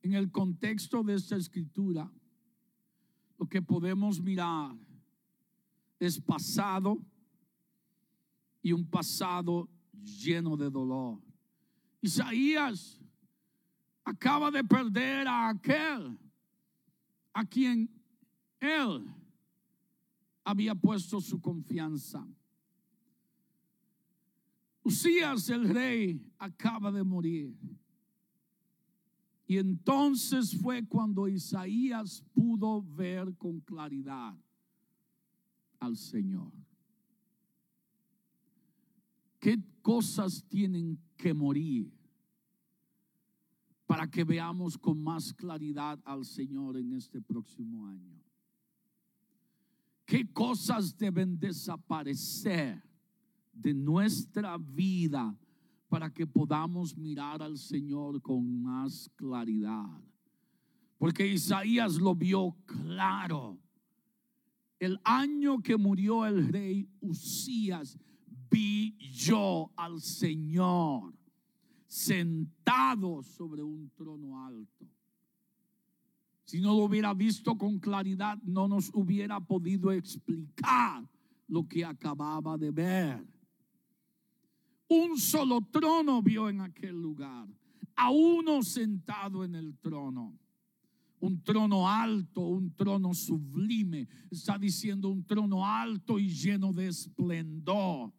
En 0.03 0.15
el 0.15 0.33
contexto 0.33 1.05
de 1.05 1.15
esta 1.15 1.37
escritura, 1.37 2.11
lo 3.41 3.49
que 3.49 3.63
podemos 3.63 4.21
mirar 4.21 4.77
es 5.99 6.21
pasado 6.21 6.99
y 8.61 8.71
un 8.71 8.85
pasado 8.85 9.67
lleno 9.95 10.59
de 10.59 10.69
dolor. 10.69 11.19
Isaías 12.03 13.01
acaba 14.05 14.51
de 14.51 14.63
perder 14.63 15.27
a 15.27 15.49
aquel 15.49 16.19
a 17.33 17.47
quien 17.47 17.89
él 18.61 19.07
había 20.45 20.75
puesto 20.75 21.19
su 21.19 21.41
confianza. 21.41 22.23
Usías 24.83 25.49
el 25.49 25.67
rey 25.67 26.31
acaba 26.37 26.93
de 26.93 27.03
morir. 27.03 27.57
Y 29.51 29.59
entonces 29.59 30.57
fue 30.63 30.87
cuando 30.87 31.27
Isaías 31.27 32.23
pudo 32.33 32.85
ver 32.85 33.37
con 33.37 33.59
claridad 33.59 34.39
al 35.81 35.97
Señor. 35.97 36.53
¿Qué 39.41 39.61
cosas 39.83 40.45
tienen 40.49 41.01
que 41.17 41.35
morir 41.35 41.93
para 43.89 44.09
que 44.09 44.23
veamos 44.23 44.79
con 44.79 45.03
más 45.03 45.35
claridad 45.35 45.99
al 46.05 46.25
Señor 46.25 46.77
en 46.77 46.93
este 46.93 47.21
próximo 47.21 47.89
año? 47.89 48.23
¿Qué 50.07 50.33
cosas 50.33 50.97
deben 50.97 51.41
desaparecer 51.41 52.81
de 53.53 53.75
nuestra 53.75 54.57
vida 54.59 55.37
para 55.91 56.09
que 56.09 56.27
podamos 56.27 56.97
mirar 56.97 57.43
al 57.43 57.59
Señor 57.59 58.23
con 58.23 58.63
más 58.63 59.11
claridad? 59.17 60.01
Porque 60.97 61.27
Isaías 61.27 61.97
lo 61.97 62.15
vio 62.15 62.57
claro. 62.65 63.59
El 64.79 65.01
año 65.05 65.61
que 65.61 65.77
murió 65.77 66.25
el 66.25 66.49
rey 66.49 66.89
Usías, 67.01 67.99
vi 68.49 68.97
yo 68.99 69.73
al 69.77 70.01
Señor 70.01 71.13
sentado 71.87 73.23
sobre 73.25 73.63
un 73.63 73.91
trono 73.91 74.47
alto. 74.47 74.87
Si 76.45 76.61
no 76.61 76.69
lo 76.69 76.85
hubiera 76.85 77.13
visto 77.15 77.59
con 77.59 77.81
claridad, 77.81 78.39
no 78.43 78.69
nos 78.69 78.91
hubiera 78.95 79.41
podido 79.41 79.91
explicar 79.91 81.05
lo 81.49 81.67
que 81.67 81.85
acababa 81.85 82.57
de 82.57 82.71
ver. 82.71 83.40
Un 84.91 85.17
solo 85.17 85.61
trono 85.71 86.21
vio 86.21 86.49
en 86.49 86.61
aquel 86.61 87.01
lugar, 87.01 87.47
a 87.95 88.11
uno 88.11 88.63
sentado 88.63 89.45
en 89.45 89.55
el 89.55 89.79
trono. 89.79 90.37
Un 91.21 91.43
trono 91.43 91.87
alto, 91.87 92.41
un 92.41 92.75
trono 92.75 93.13
sublime. 93.13 94.09
Está 94.31 94.59
diciendo 94.59 95.11
un 95.11 95.23
trono 95.25 95.65
alto 95.65 96.19
y 96.19 96.29
lleno 96.29 96.73
de 96.73 96.89
esplendor 96.89 98.11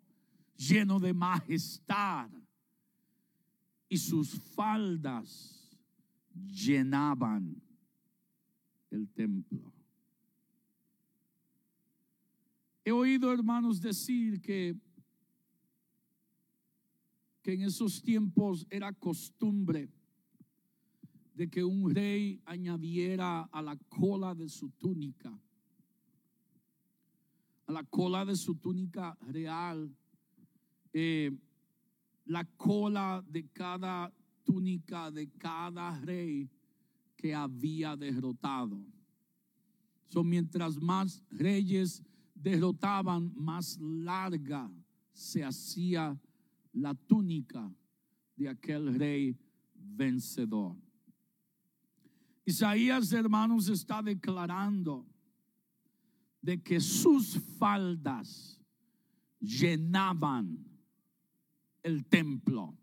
lleno 0.62 0.99
de 0.99 1.13
majestad, 1.13 2.29
y 3.89 3.97
sus 3.97 4.39
faldas 4.55 5.77
llenaban 6.34 7.62
el 8.89 9.10
templo. 9.10 9.73
He 12.86 12.91
oído 12.91 13.34
hermanos 13.34 13.81
decir 13.81 14.39
que, 14.41 14.75
que 17.41 17.54
en 17.54 17.63
esos 17.63 18.01
tiempos 18.01 18.65
era 18.69 18.93
costumbre 18.93 19.89
de 21.34 21.49
que 21.49 21.63
un 21.63 21.93
rey 21.93 22.39
añadiera 22.45 23.41
a 23.51 23.62
la 23.62 23.75
cola 23.89 24.36
de 24.36 24.47
su 24.47 24.69
túnica, 24.69 25.32
a 27.65 27.71
la 27.71 27.84
cola 27.84 28.25
de 28.25 28.36
su 28.36 28.56
túnica 28.56 29.17
real, 29.21 29.89
eh, 30.93 31.32
la 32.25 32.45
cola 32.58 33.23
de 33.27 33.47
cada 33.47 34.13
túnica 34.43 35.10
de 35.12 35.30
cada 35.32 35.99
rey 36.01 36.49
que 37.15 37.34
había 37.34 37.95
derrotado. 37.95 38.84
So, 40.10 40.23
mientras 40.23 40.77
más 40.77 41.23
reyes 41.30 42.04
derrotaban, 42.36 43.32
más 43.36 43.80
larga 43.80 44.69
se 45.13 45.43
hacía 45.43 46.19
la 46.73 46.93
túnica 46.93 47.71
de 48.36 48.49
aquel 48.49 48.93
rey 48.97 49.38
vencedor. 49.73 50.75
Isaías, 52.45 53.13
hermanos, 53.13 53.69
está 53.69 54.01
declarando 54.01 55.05
de 56.41 56.62
que 56.62 56.79
sus 56.79 57.39
faldas 57.60 58.60
llenaban 59.39 60.65
el 61.84 62.05
templo. 62.05 62.77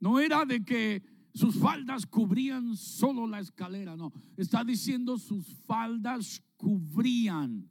No 0.00 0.18
era 0.18 0.44
de 0.44 0.64
que 0.64 1.02
sus 1.34 1.56
faldas 1.56 2.06
cubrían 2.06 2.76
solo 2.76 3.26
la 3.26 3.40
escalera, 3.40 3.96
no. 3.96 4.12
Está 4.36 4.64
diciendo 4.64 5.18
sus 5.18 5.46
faldas 5.66 6.42
cubrían 6.56 7.70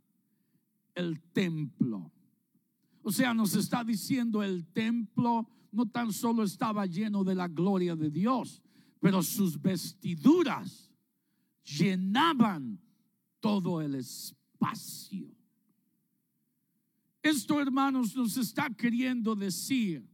el 0.94 1.20
templo. 1.20 2.13
O 3.04 3.12
sea, 3.12 3.34
nos 3.34 3.54
está 3.56 3.84
diciendo 3.84 4.42
el 4.42 4.66
templo 4.68 5.48
no 5.72 5.86
tan 5.88 6.14
solo 6.14 6.44
estaba 6.44 6.86
lleno 6.86 7.24
de 7.24 7.36
la 7.36 7.48
gloria 7.48 7.96
de 7.96 8.10
Dios, 8.10 8.62
pero 9.00 9.22
sus 9.22 9.62
vestiduras 9.62 10.90
llenaban 11.64 12.80
todo 13.40 13.82
el 13.82 13.96
espacio. 13.96 15.28
Esto, 17.22 17.60
hermanos, 17.60 18.16
nos 18.16 18.38
está 18.38 18.70
queriendo 18.70 19.36
decir 19.36 20.08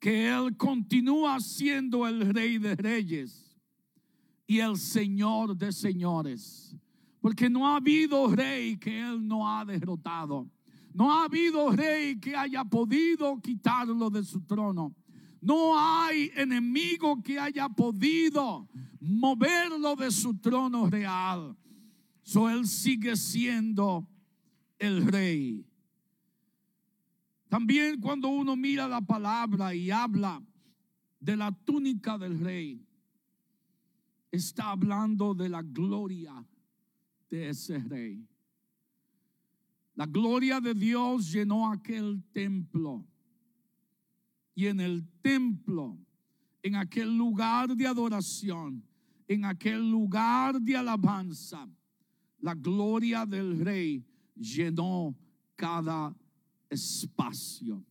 que 0.00 0.28
Él 0.28 0.56
continúa 0.56 1.38
siendo 1.40 2.06
el 2.06 2.32
rey 2.32 2.58
de 2.58 2.74
reyes 2.76 3.56
y 4.46 4.60
el 4.60 4.76
señor 4.76 5.56
de 5.56 5.72
señores. 5.72 6.74
Porque 7.20 7.50
no 7.50 7.68
ha 7.68 7.76
habido 7.76 8.28
rey 8.28 8.76
que 8.76 9.00
Él 9.00 9.26
no 9.26 9.48
ha 9.48 9.64
derrotado. 9.64 10.48
No 10.92 11.12
ha 11.12 11.24
habido 11.24 11.70
rey 11.70 12.18
que 12.18 12.34
haya 12.36 12.64
podido 12.64 13.40
quitarlo 13.40 14.10
de 14.10 14.24
su 14.24 14.40
trono. 14.40 14.94
No 15.40 15.78
hay 15.78 16.30
enemigo 16.34 17.22
que 17.22 17.38
haya 17.38 17.68
podido 17.68 18.68
moverlo 19.00 19.94
de 19.94 20.10
su 20.10 20.36
trono 20.38 20.88
real. 20.90 21.56
So 22.22 22.50
él 22.50 22.66
sigue 22.66 23.16
siendo 23.16 24.08
el 24.78 25.06
rey. 25.06 25.64
También 27.48 28.00
cuando 28.00 28.28
uno 28.28 28.56
mira 28.56 28.86
la 28.86 29.00
palabra 29.00 29.74
y 29.74 29.90
habla 29.90 30.42
de 31.20 31.36
la 31.36 31.50
túnica 31.50 32.18
del 32.18 32.38
rey, 32.38 32.84
está 34.30 34.70
hablando 34.70 35.34
de 35.34 35.48
la 35.48 35.62
gloria 35.62 36.44
de 37.30 37.48
ese 37.48 37.78
rey. 37.78 38.26
La 39.98 40.06
gloria 40.06 40.60
de 40.60 40.74
Dios 40.74 41.32
llenó 41.32 41.72
aquel 41.72 42.22
templo. 42.32 43.04
Y 44.54 44.66
en 44.66 44.78
el 44.78 45.04
templo, 45.20 45.98
en 46.62 46.76
aquel 46.76 47.18
lugar 47.18 47.74
de 47.74 47.84
adoración, 47.84 48.84
en 49.26 49.44
aquel 49.44 49.90
lugar 49.90 50.60
de 50.60 50.76
alabanza, 50.76 51.68
la 52.38 52.54
gloria 52.54 53.26
del 53.26 53.58
rey 53.58 54.06
llenó 54.36 55.16
cada 55.56 56.14
espacio. 56.70 57.84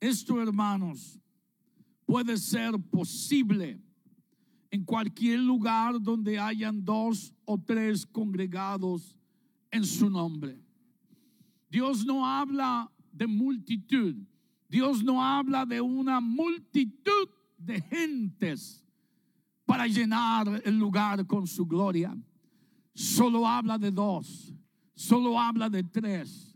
Esto, 0.00 0.42
hermanos, 0.42 1.20
puede 2.04 2.38
ser 2.38 2.72
posible 2.90 3.80
en 4.68 4.82
cualquier 4.82 5.38
lugar 5.38 6.02
donde 6.02 6.40
hayan 6.40 6.84
dos 6.84 7.32
o 7.44 7.56
tres 7.56 8.04
congregados 8.04 9.14
en 9.70 9.84
su 9.84 10.08
nombre. 10.10 10.60
Dios 11.70 12.04
no 12.04 12.26
habla 12.26 12.90
de 13.12 13.26
multitud. 13.26 14.16
Dios 14.68 15.02
no 15.02 15.22
habla 15.22 15.64
de 15.64 15.80
una 15.80 16.20
multitud 16.20 17.28
de 17.56 17.80
gentes 17.80 18.84
para 19.64 19.86
llenar 19.86 20.62
el 20.64 20.78
lugar 20.78 21.26
con 21.26 21.46
su 21.46 21.66
gloria. 21.66 22.16
Solo 22.94 23.46
habla 23.46 23.78
de 23.78 23.90
dos, 23.90 24.52
solo 24.94 25.38
habla 25.38 25.68
de 25.68 25.84
tres, 25.84 26.47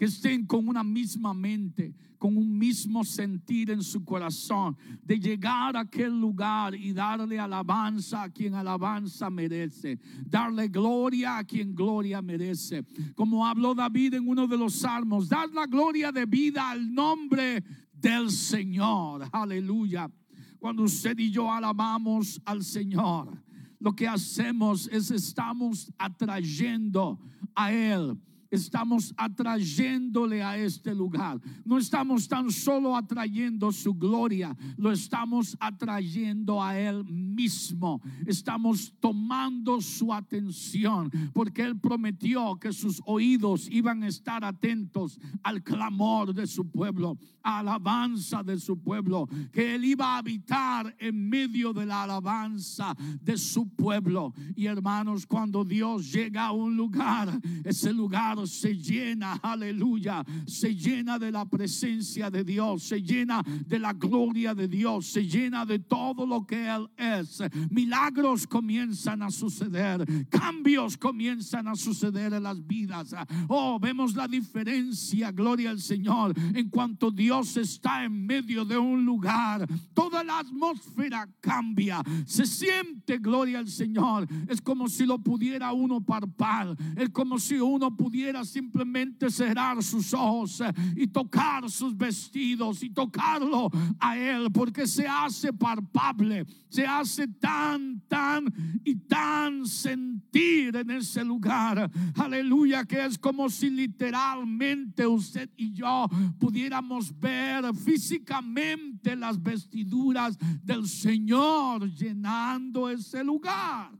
que 0.00 0.06
estén 0.06 0.46
con 0.46 0.66
una 0.66 0.82
misma 0.82 1.34
mente, 1.34 1.94
con 2.16 2.34
un 2.34 2.56
mismo 2.56 3.04
sentir 3.04 3.70
en 3.70 3.82
su 3.82 4.02
corazón, 4.02 4.74
de 5.02 5.20
llegar 5.20 5.76
a 5.76 5.80
aquel 5.80 6.18
lugar 6.18 6.74
y 6.74 6.94
darle 6.94 7.38
alabanza 7.38 8.22
a 8.22 8.30
quien 8.30 8.54
alabanza 8.54 9.28
merece, 9.28 9.98
darle 10.24 10.68
gloria 10.68 11.36
a 11.36 11.44
quien 11.44 11.74
gloria 11.74 12.22
merece. 12.22 12.82
Como 13.14 13.46
habló 13.46 13.74
David 13.74 14.14
en 14.14 14.26
uno 14.26 14.46
de 14.46 14.56
los 14.56 14.76
salmos, 14.76 15.28
dar 15.28 15.50
la 15.50 15.66
gloria 15.66 16.10
de 16.10 16.24
vida 16.24 16.70
al 16.70 16.94
nombre 16.94 17.62
del 17.92 18.30
Señor. 18.30 19.28
Aleluya. 19.30 20.10
Cuando 20.58 20.84
usted 20.84 21.18
y 21.18 21.30
yo 21.30 21.52
alabamos 21.52 22.40
al 22.46 22.64
Señor, 22.64 23.38
lo 23.78 23.94
que 23.94 24.08
hacemos 24.08 24.88
es 24.90 25.10
estamos 25.10 25.92
atrayendo 25.98 27.20
a 27.54 27.70
Él 27.70 28.18
estamos 28.50 29.14
atrayéndole 29.16 30.42
a 30.42 30.58
este 30.58 30.94
lugar. 30.94 31.40
No 31.64 31.78
estamos 31.78 32.28
tan 32.28 32.50
solo 32.50 32.96
atrayendo 32.96 33.70
su 33.72 33.94
gloria, 33.94 34.56
lo 34.76 34.90
estamos 34.90 35.56
atrayendo 35.60 36.62
a 36.62 36.78
Él 36.78 37.04
mismo. 37.04 38.00
Estamos 38.26 38.92
tomando 39.00 39.80
su 39.80 40.12
atención 40.12 41.10
porque 41.32 41.62
Él 41.62 41.78
prometió 41.78 42.58
que 42.58 42.72
sus 42.72 43.00
oídos 43.06 43.68
iban 43.70 44.02
a 44.02 44.08
estar 44.08 44.44
atentos 44.44 45.18
al 45.42 45.62
clamor 45.62 46.34
de 46.34 46.46
su 46.46 46.70
pueblo, 46.70 47.18
a 47.42 47.60
alabanza 47.60 48.42
de 48.42 48.58
su 48.58 48.80
pueblo, 48.80 49.28
que 49.52 49.74
Él 49.74 49.84
iba 49.84 50.14
a 50.14 50.18
habitar 50.18 50.94
en 50.98 51.28
medio 51.28 51.72
de 51.72 51.86
la 51.86 52.02
alabanza 52.02 52.94
de 53.20 53.36
su 53.36 53.68
pueblo. 53.68 54.34
Y 54.56 54.66
hermanos, 54.66 55.26
cuando 55.26 55.64
Dios 55.64 56.12
llega 56.12 56.46
a 56.46 56.52
un 56.52 56.76
lugar, 56.76 57.40
ese 57.64 57.92
lugar 57.92 58.39
se 58.46 58.76
llena, 58.76 59.34
aleluya, 59.42 60.24
se 60.46 60.74
llena 60.74 61.18
de 61.18 61.32
la 61.32 61.44
presencia 61.44 62.30
de 62.30 62.44
Dios, 62.44 62.84
se 62.84 63.02
llena 63.02 63.42
de 63.42 63.78
la 63.78 63.92
gloria 63.92 64.54
de 64.54 64.68
Dios, 64.68 65.06
se 65.06 65.26
llena 65.26 65.66
de 65.66 65.78
todo 65.78 66.26
lo 66.26 66.46
que 66.46 66.68
Él 66.68 66.88
es. 66.96 67.42
Milagros 67.70 68.46
comienzan 68.46 69.22
a 69.22 69.30
suceder, 69.30 70.04
cambios 70.28 70.96
comienzan 70.96 71.68
a 71.68 71.74
suceder 71.74 72.32
en 72.32 72.42
las 72.42 72.66
vidas. 72.66 73.14
Oh, 73.48 73.78
vemos 73.80 74.14
la 74.14 74.28
diferencia, 74.28 75.30
gloria 75.32 75.70
al 75.70 75.80
Señor, 75.80 76.34
en 76.54 76.68
cuanto 76.68 77.10
Dios 77.10 77.56
está 77.56 78.04
en 78.04 78.26
medio 78.26 78.64
de 78.64 78.78
un 78.78 79.04
lugar, 79.04 79.66
toda 79.94 80.22
la 80.22 80.38
atmósfera 80.38 81.28
cambia, 81.40 82.02
se 82.26 82.46
siente, 82.46 83.18
gloria 83.18 83.58
al 83.58 83.68
Señor, 83.68 84.26
es 84.48 84.60
como 84.60 84.88
si 84.88 85.06
lo 85.06 85.18
pudiera 85.18 85.72
uno 85.72 86.00
parpar, 86.00 86.76
es 86.96 87.10
como 87.10 87.38
si 87.38 87.54
uno 87.56 87.96
pudiera 87.96 88.29
simplemente 88.44 89.30
cerrar 89.30 89.82
sus 89.82 90.14
ojos 90.14 90.60
eh, 90.60 90.72
y 90.96 91.06
tocar 91.06 91.68
sus 91.70 91.96
vestidos 91.96 92.82
y 92.82 92.90
tocarlo 92.90 93.70
a 93.98 94.16
Él, 94.16 94.50
porque 94.52 94.86
se 94.86 95.06
hace 95.06 95.52
palpable, 95.52 96.46
se 96.68 96.86
hace 96.86 97.28
tan, 97.28 98.00
tan 98.08 98.44
y 98.84 98.94
tan 98.94 99.66
sentir 99.66 100.76
en 100.76 100.90
ese 100.90 101.24
lugar. 101.24 101.90
Aleluya, 102.14 102.84
que 102.84 103.04
es 103.04 103.18
como 103.18 103.48
si 103.48 103.70
literalmente 103.70 105.06
usted 105.06 105.50
y 105.56 105.72
yo 105.72 106.08
pudiéramos 106.38 107.18
ver 107.18 107.74
físicamente 107.74 109.16
las 109.16 109.42
vestiduras 109.42 110.38
del 110.62 110.86
Señor 110.86 111.90
llenando 111.90 112.88
ese 112.88 113.22
lugar. 113.24 113.90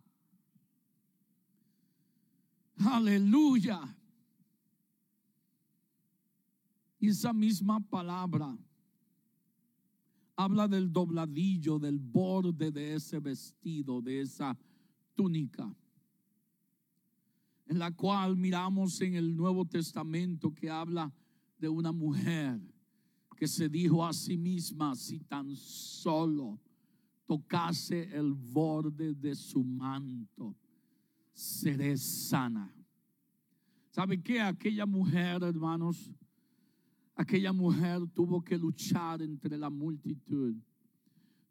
Aleluya. 2.86 3.80
Y 7.00 7.08
esa 7.08 7.32
misma 7.32 7.80
palabra 7.80 8.56
habla 10.36 10.68
del 10.68 10.92
dobladillo, 10.92 11.78
del 11.78 11.98
borde 11.98 12.70
de 12.70 12.94
ese 12.94 13.18
vestido, 13.18 14.02
de 14.02 14.20
esa 14.20 14.56
túnica, 15.14 15.74
en 17.66 17.78
la 17.78 17.90
cual 17.90 18.36
miramos 18.36 19.00
en 19.00 19.14
el 19.14 19.34
Nuevo 19.34 19.64
Testamento 19.64 20.52
que 20.54 20.68
habla 20.68 21.12
de 21.58 21.68
una 21.68 21.92
mujer 21.92 22.60
que 23.36 23.48
se 23.48 23.68
dijo 23.68 24.04
a 24.04 24.12
sí 24.12 24.36
misma, 24.36 24.94
si 24.94 25.20
tan 25.20 25.56
solo 25.56 26.60
tocase 27.26 28.14
el 28.14 28.34
borde 28.34 29.14
de 29.14 29.34
su 29.34 29.64
manto, 29.64 30.54
seré 31.32 31.96
sana. 31.96 32.74
¿Sabe 33.90 34.22
qué? 34.22 34.40
Aquella 34.40 34.84
mujer, 34.84 35.42
hermanos, 35.42 36.10
Aquella 37.14 37.52
mujer 37.52 38.06
tuvo 38.14 38.42
que 38.42 38.56
luchar 38.56 39.22
entre 39.22 39.58
la 39.58 39.68
multitud, 39.70 40.54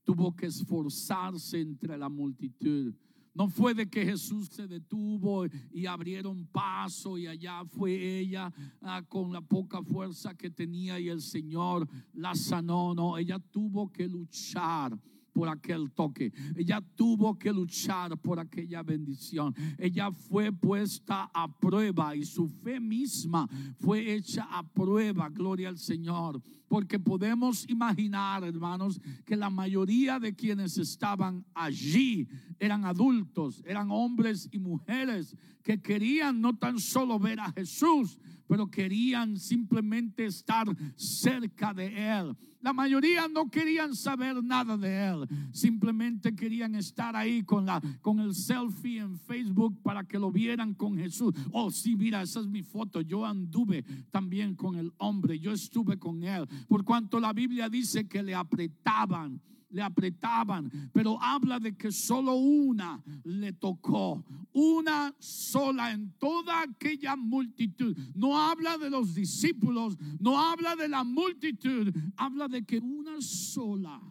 tuvo 0.03 0.35
que 0.35 0.47
esforzarse 0.47 1.59
entre 1.59 1.97
la 1.97 2.09
multitud. 2.09 2.93
No 3.33 3.47
fue 3.47 3.73
de 3.73 3.89
que 3.89 4.03
Jesús 4.03 4.49
se 4.49 4.67
detuvo 4.67 5.45
y 5.71 5.85
abrieron 5.85 6.45
paso 6.47 7.17
y 7.17 7.27
allá 7.27 7.63
fue 7.65 8.19
ella 8.19 8.51
ah, 8.81 9.03
con 9.07 9.31
la 9.31 9.41
poca 9.41 9.81
fuerza 9.83 10.35
que 10.35 10.49
tenía 10.49 10.99
y 10.99 11.09
el 11.09 11.21
Señor 11.21 11.87
la 12.13 12.35
sanó. 12.35 12.93
No, 12.95 13.17
ella 13.17 13.39
tuvo 13.39 13.91
que 13.91 14.07
luchar 14.07 14.99
por 15.39 15.47
aquel 15.47 15.89
toque. 15.91 16.33
Ella 16.53 16.81
tuvo 16.97 17.39
que 17.39 17.53
luchar 17.53 18.17
por 18.17 18.39
aquella 18.39 18.83
bendición. 18.83 19.55
Ella 19.77 20.11
fue 20.11 20.51
puesta 20.51 21.31
a 21.33 21.47
prueba 21.47 22.13
y 22.13 22.25
su 22.25 22.49
fe 22.49 22.81
misma 22.81 23.47
fue 23.79 24.15
hecha 24.15 24.43
a 24.51 24.67
prueba. 24.67 25.29
Gloria 25.29 25.69
al 25.69 25.77
Señor. 25.77 26.41
Porque 26.67 26.99
podemos 26.99 27.65
imaginar, 27.69 28.43
hermanos, 28.43 28.99
que 29.25 29.37
la 29.37 29.49
mayoría 29.49 30.19
de 30.19 30.35
quienes 30.35 30.77
estaban 30.77 31.45
allí 31.53 32.27
eran 32.59 32.83
adultos, 32.83 33.63
eran 33.65 33.91
hombres 33.91 34.49
y 34.51 34.59
mujeres 34.59 35.37
que 35.63 35.81
querían 35.81 36.41
no 36.41 36.57
tan 36.57 36.79
solo 36.79 37.17
ver 37.17 37.39
a 37.39 37.53
Jesús, 37.53 38.19
pero 38.49 38.65
querían 38.65 39.37
simplemente 39.37 40.25
estar 40.25 40.65
cerca 40.95 41.71
de 41.71 41.85
Él. 41.85 42.35
La 42.61 42.73
mayoría 42.73 43.27
no 43.27 43.47
querían 43.47 43.93
saber 43.93 44.43
nada 44.43 44.75
de 44.75 45.05
Él, 45.05 45.27
simplemente 45.53 46.35
querían 46.35 46.73
estar 46.73 47.15
ahí 47.15 47.43
con, 47.43 47.67
la, 47.67 47.79
con 48.01 48.19
el 48.19 48.33
selfie 48.33 49.01
en 49.01 49.19
Facebook 49.19 49.79
para 49.83 50.03
que 50.03 50.17
lo 50.17 50.31
vieran 50.31 50.73
con 50.73 50.97
Jesús. 50.97 51.31
Oh, 51.51 51.69
sí, 51.69 51.95
mira, 51.95 52.23
esa 52.23 52.39
es 52.39 52.47
mi 52.47 52.63
foto. 52.63 53.01
Yo 53.01 53.23
anduve 53.23 53.85
también 54.09 54.55
con 54.55 54.75
el 54.75 54.91
hombre, 54.97 55.39
yo 55.39 55.51
estuve 55.51 55.99
con 55.99 56.23
Él, 56.23 56.47
por 56.67 56.83
cuanto 56.83 57.19
la 57.19 57.33
Biblia 57.33 57.69
dice 57.69 58.07
que 58.07 58.23
le 58.23 58.33
apretaban 58.33 59.39
le 59.69 59.81
apretaban, 59.81 60.71
pero 60.93 61.21
habla 61.21 61.59
de 61.59 61.75
que 61.75 61.91
solo 61.91 62.35
una 62.35 63.01
le 63.23 63.53
tocó, 63.53 64.23
una 64.51 65.13
sola 65.19 65.91
en 65.91 66.11
toda 66.17 66.61
aquella 66.61 67.15
multitud. 67.15 67.95
No 68.15 68.37
habla 68.37 68.77
de 68.77 68.89
los 68.89 69.13
discípulos, 69.13 69.97
no 70.19 70.39
habla 70.39 70.75
de 70.75 70.89
la 70.89 71.03
multitud, 71.03 71.93
habla 72.17 72.47
de 72.47 72.65
que 72.65 72.79
una 72.79 73.21
sola 73.21 74.01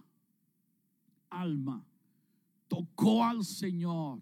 alma 1.30 1.84
tocó 2.68 3.24
al 3.24 3.44
Señor 3.44 4.20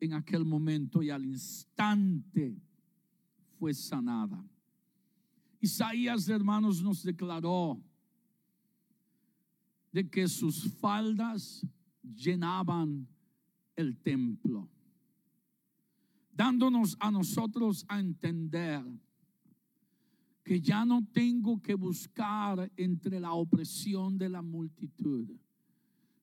en 0.00 0.12
aquel 0.12 0.44
momento 0.44 1.02
y 1.02 1.10
al 1.10 1.24
instante 1.24 2.56
fue 3.58 3.74
sanada. 3.74 4.44
Isaías, 5.60 6.28
hermanos, 6.28 6.82
nos 6.82 7.02
declaró 7.02 7.80
de 9.92 10.08
que 10.08 10.28
sus 10.28 10.70
faldas 10.78 11.66
llenaban 12.02 13.06
el 13.76 13.96
templo, 13.98 14.68
dándonos 16.32 16.96
a 17.00 17.10
nosotros 17.10 17.84
a 17.88 18.00
entender 18.00 18.84
que 20.48 20.60
ya 20.60 20.84
no 20.84 21.06
tengo 21.12 21.60
que 21.60 21.74
buscar 21.74 22.72
entre 22.76 23.20
la 23.20 23.32
opresión 23.34 24.16
de 24.16 24.30
la 24.30 24.40
multitud. 24.40 25.28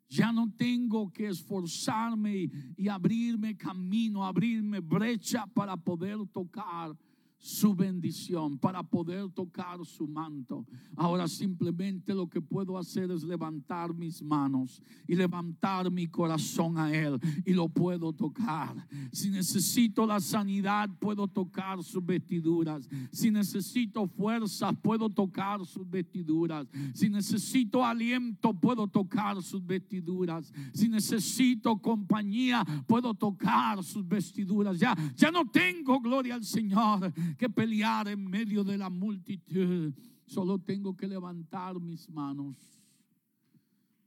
Ya 0.09 0.31
no 0.31 0.51
tengo 0.51 1.11
que 1.11 1.27
esforzarme 1.27 2.49
y, 2.75 2.87
abrirme 2.87 3.55
camino, 3.55 4.25
abrirme 4.25 4.79
brecha 4.79 5.45
para 5.45 5.77
poder 5.77 6.17
tocar 6.33 6.97
su 7.37 7.75
bendición, 7.75 8.57
para 8.57 8.81
poder 8.81 9.29
tocar 9.29 9.85
su 9.85 10.07
manto. 10.07 10.65
Ahora 10.95 11.27
simplemente 11.27 12.13
lo 12.13 12.27
que 12.27 12.41
puedo 12.41 12.77
hacer 12.77 13.11
es 13.11 13.23
levantar 13.23 13.93
mis 13.93 14.21
manos 14.21 14.81
y 15.07 15.15
levantar 15.15 15.91
mi 15.91 16.07
corazón 16.07 16.77
a 16.77 16.91
Él 16.91 17.19
y 17.45 17.53
lo 17.53 17.69
puedo 17.69 18.13
tocar. 18.13 18.75
Si 19.11 19.29
necesito 19.29 20.05
la 20.05 20.19
sanidad, 20.19 20.89
puedo 20.99 21.27
tocar 21.27 21.83
sus 21.83 22.03
vestiduras. 22.03 22.89
Si 23.11 23.29
necesito 23.29 24.07
fuerza, 24.07 24.73
puedo 24.73 25.09
tocar 25.09 25.63
sus 25.65 25.87
vestiduras. 25.89 26.67
Si 26.93 27.09
necesito 27.09 27.85
aliento, 27.85 28.53
puedo 28.53 28.87
tocar 28.87 29.41
sus 29.43 29.63
vestiduras. 29.65 30.51
Si 30.73 30.89
necesito 30.89 31.77
compañía, 31.77 32.65
puedo 32.87 33.13
tocar 33.13 33.83
sus 33.83 34.07
vestiduras. 34.07 34.79
Ya, 34.79 34.95
ya 35.15 35.31
no 35.31 35.45
tengo 35.45 35.99
gloria 35.99 36.35
al 36.35 36.43
Señor 36.43 37.13
que 37.37 37.49
pelear 37.49 38.07
en 38.07 38.23
medio 38.29 38.63
de 38.63 38.77
la 38.77 38.89
multitud. 38.89 39.93
Solo 40.25 40.59
tengo 40.59 40.95
que 40.95 41.07
levantar 41.07 41.79
mis 41.79 42.09
manos. 42.09 42.55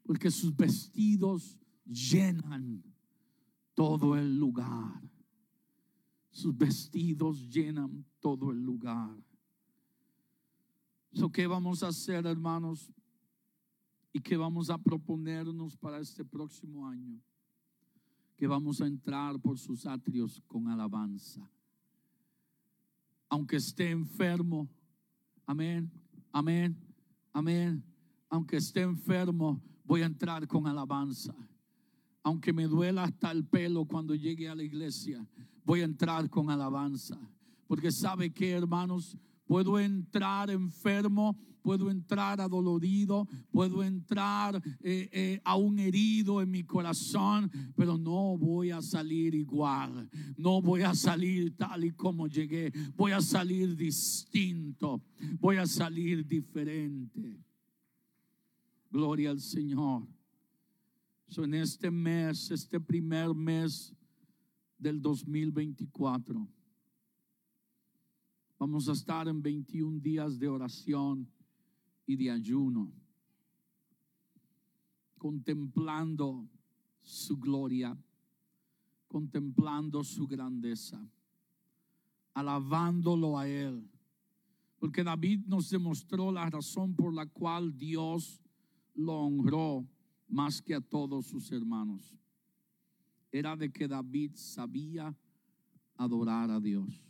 Porque 0.04 0.30
sus 0.30 0.54
vestidos 0.56 1.58
llenan 1.84 2.82
todo 3.74 4.16
el 4.16 4.38
lugar. 4.38 5.02
Sus 6.30 6.56
vestidos 6.56 7.48
llenan 7.48 8.04
todo 8.20 8.50
el 8.50 8.62
lugar. 8.62 9.16
So, 11.12 11.30
¿Qué 11.30 11.46
vamos 11.46 11.82
a 11.82 11.88
hacer, 11.88 12.26
hermanos? 12.26 12.92
¿Y 14.12 14.20
qué 14.20 14.36
vamos 14.36 14.70
a 14.70 14.78
proponernos 14.78 15.76
para 15.76 15.98
este 15.98 16.24
próximo 16.24 16.86
año? 16.86 17.20
Que 18.36 18.46
vamos 18.46 18.80
a 18.80 18.86
entrar 18.86 19.38
por 19.40 19.58
sus 19.58 19.84
atrios 19.84 20.40
con 20.46 20.68
alabanza 20.68 21.48
aunque 23.28 23.56
esté 23.56 23.90
enfermo. 23.90 24.68
Amén, 25.46 25.90
amén, 26.32 26.76
amén. 27.32 27.84
Aunque 28.28 28.56
esté 28.56 28.82
enfermo, 28.82 29.62
voy 29.84 30.02
a 30.02 30.06
entrar 30.06 30.46
con 30.46 30.66
alabanza. 30.66 31.34
Aunque 32.22 32.52
me 32.52 32.66
duela 32.66 33.04
hasta 33.04 33.30
el 33.30 33.44
pelo 33.44 33.86
cuando 33.86 34.14
llegue 34.14 34.48
a 34.48 34.54
la 34.54 34.62
iglesia, 34.62 35.26
voy 35.64 35.80
a 35.80 35.84
entrar 35.84 36.28
con 36.28 36.50
alabanza. 36.50 37.18
Porque 37.66 37.90
sabe 37.90 38.30
que, 38.30 38.50
hermanos, 38.50 39.16
puedo 39.48 39.80
entrar 39.80 40.50
enfermo 40.50 41.36
puedo 41.68 41.90
entrar 41.90 42.40
adolorido, 42.40 43.28
puedo 43.50 43.82
entrar 43.84 44.56
eh, 44.80 45.10
eh, 45.12 45.40
a 45.44 45.54
un 45.56 45.78
herido 45.78 46.40
en 46.40 46.50
mi 46.50 46.64
corazón, 46.64 47.50
pero 47.76 47.98
no 47.98 48.38
voy 48.38 48.70
a 48.70 48.80
salir 48.80 49.34
igual, 49.34 50.08
no 50.38 50.62
voy 50.62 50.80
a 50.80 50.94
salir 50.94 51.54
tal 51.58 51.84
y 51.84 51.90
como 51.90 52.26
llegué, 52.26 52.72
voy 52.96 53.12
a 53.12 53.20
salir 53.20 53.76
distinto, 53.76 55.02
voy 55.38 55.56
a 55.56 55.66
salir 55.66 56.26
diferente. 56.26 57.38
Gloria 58.90 59.28
al 59.30 59.40
Señor. 59.40 60.08
en 61.36 61.52
este 61.52 61.90
mes, 61.90 62.50
este 62.50 62.80
primer 62.80 63.34
mes 63.34 63.94
del 64.78 65.02
2024, 65.02 66.48
vamos 68.58 68.88
a 68.88 68.92
estar 68.92 69.28
en 69.28 69.40
21 69.40 70.00
días 70.00 70.38
de 70.38 70.48
oración 70.48 71.28
y 72.06 72.16
de 72.16 72.30
ayuno, 72.30 72.90
contemplando 75.16 76.48
su 77.00 77.36
gloria, 77.36 77.96
contemplando 79.06 80.02
su 80.02 80.26
grandeza, 80.26 81.00
alabándolo 82.34 83.38
a 83.38 83.48
Él. 83.48 83.88
Porque 84.78 85.02
David 85.02 85.46
nos 85.46 85.70
demostró 85.70 86.30
la 86.30 86.48
razón 86.48 86.94
por 86.94 87.12
la 87.12 87.26
cual 87.26 87.76
Dios 87.76 88.40
lo 88.94 89.14
honró 89.14 89.86
más 90.28 90.60
que 90.60 90.74
a 90.74 90.80
todos 90.80 91.26
sus 91.26 91.50
hermanos. 91.50 92.16
Era 93.30 93.56
de 93.56 93.70
que 93.70 93.88
David 93.88 94.32
sabía 94.34 95.16
adorar 95.96 96.50
a 96.50 96.60
Dios. 96.60 97.07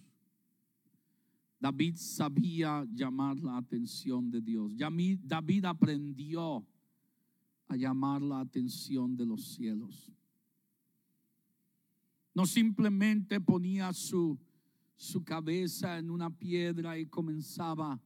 David 1.61 1.97
sabía 1.97 2.87
llamar 2.93 3.39
la 3.39 3.57
atención 3.57 4.31
de 4.31 4.41
Dios. 4.41 4.73
David 4.77 5.65
aprendió 5.65 6.65
a 7.67 7.77
llamar 7.77 8.23
la 8.23 8.41
atención 8.41 9.17
de 9.17 9.27
los 9.27 9.55
cielos. 9.55 10.13
No 12.33 12.47
simplemente 12.47 13.41
ponía 13.41 13.93
su, 13.93 14.39
su 14.97 15.25
cabeza 15.25 15.99
en 15.99 16.11
una 16.11 16.31
piedra 16.31 16.97
y 16.97 17.07
comenzaba 17.07 18.01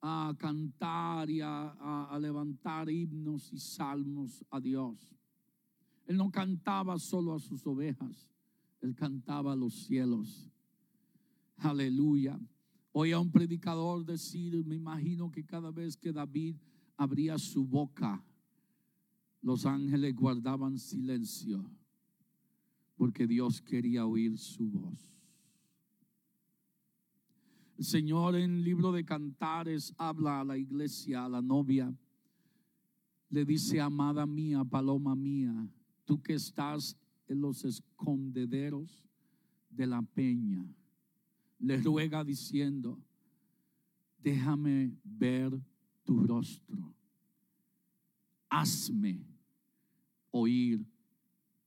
a 0.00 0.34
cantar 0.36 1.30
y 1.30 1.40
a, 1.40 1.68
a 2.10 2.18
levantar 2.18 2.90
himnos 2.90 3.52
y 3.52 3.58
salmos 3.58 4.44
a 4.50 4.60
Dios. 4.60 5.14
Él 6.06 6.16
no 6.16 6.32
cantaba 6.32 6.98
solo 6.98 7.34
a 7.34 7.38
sus 7.38 7.64
ovejas, 7.64 8.28
él 8.80 8.96
cantaba 8.96 9.52
a 9.52 9.56
los 9.56 9.72
cielos. 9.86 10.50
Aleluya. 11.58 12.40
Oí 12.92 13.12
a 13.12 13.18
un 13.18 13.30
predicador 13.30 14.04
decir, 14.04 14.64
me 14.66 14.76
imagino 14.76 15.30
que 15.30 15.44
cada 15.44 15.70
vez 15.70 15.96
que 15.96 16.12
David 16.12 16.56
abría 16.96 17.38
su 17.38 17.64
boca, 17.64 18.22
los 19.40 19.64
ángeles 19.64 20.14
guardaban 20.14 20.78
silencio, 20.78 21.64
porque 22.96 23.26
Dios 23.26 23.62
quería 23.62 24.04
oír 24.04 24.36
su 24.36 24.68
voz. 24.68 25.08
El 27.78 27.84
Señor 27.84 28.36
en 28.36 28.56
el 28.56 28.62
libro 28.62 28.92
de 28.92 29.04
Cantares 29.06 29.94
habla 29.96 30.40
a 30.40 30.44
la 30.44 30.58
iglesia, 30.58 31.24
a 31.24 31.28
la 31.30 31.40
novia, 31.40 31.92
le 33.30 33.46
dice, 33.46 33.80
amada 33.80 34.26
mía, 34.26 34.62
paloma 34.64 35.16
mía, 35.16 35.66
tú 36.04 36.22
que 36.22 36.34
estás 36.34 36.94
en 37.26 37.40
los 37.40 37.64
escondederos 37.64 39.02
de 39.70 39.86
la 39.86 40.02
peña 40.02 40.62
le 41.62 41.80
ruega 41.80 42.24
diciendo, 42.24 43.00
déjame 44.18 44.92
ver 45.04 45.52
tu 46.02 46.18
rostro, 46.26 46.92
hazme 48.50 49.24
oír 50.32 50.84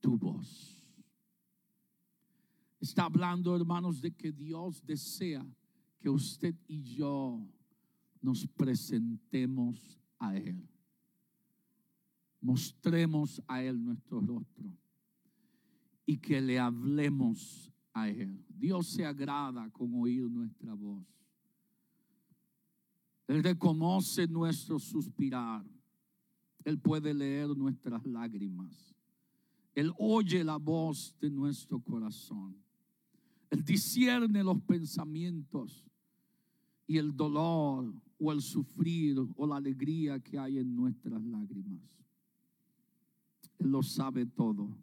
tu 0.00 0.18
voz. 0.18 0.84
Está 2.78 3.04
hablando, 3.04 3.56
hermanos, 3.56 4.00
de 4.02 4.12
que 4.12 4.30
Dios 4.30 4.84
desea 4.84 5.44
que 5.98 6.10
usted 6.10 6.54
y 6.68 6.82
yo 6.82 7.40
nos 8.20 8.46
presentemos 8.46 9.98
a 10.18 10.36
Él. 10.36 10.68
Mostremos 12.42 13.42
a 13.48 13.62
Él 13.62 13.82
nuestro 13.82 14.20
rostro 14.20 14.70
y 16.04 16.18
que 16.18 16.40
le 16.42 16.58
hablemos 16.58 17.72
Dios 18.48 18.88
se 18.88 19.06
agrada 19.06 19.70
con 19.70 19.94
oír 19.94 20.24
nuestra 20.24 20.74
voz. 20.74 21.04
Él 23.26 23.42
reconoce 23.42 24.26
nuestro 24.26 24.78
suspirar. 24.78 25.64
Él 26.64 26.78
puede 26.78 27.14
leer 27.14 27.56
nuestras 27.56 28.04
lágrimas. 28.04 28.94
Él 29.74 29.92
oye 29.98 30.44
la 30.44 30.56
voz 30.56 31.14
de 31.20 31.30
nuestro 31.30 31.80
corazón. 31.80 32.56
Él 33.50 33.64
discierne 33.64 34.42
los 34.42 34.60
pensamientos 34.62 35.86
y 36.86 36.98
el 36.98 37.16
dolor 37.16 37.92
o 38.18 38.32
el 38.32 38.40
sufrir 38.40 39.18
o 39.36 39.46
la 39.46 39.56
alegría 39.56 40.18
que 40.20 40.38
hay 40.38 40.58
en 40.58 40.74
nuestras 40.74 41.22
lágrimas. 41.22 41.82
Él 43.58 43.70
lo 43.70 43.82
sabe 43.82 44.26
todo. 44.26 44.76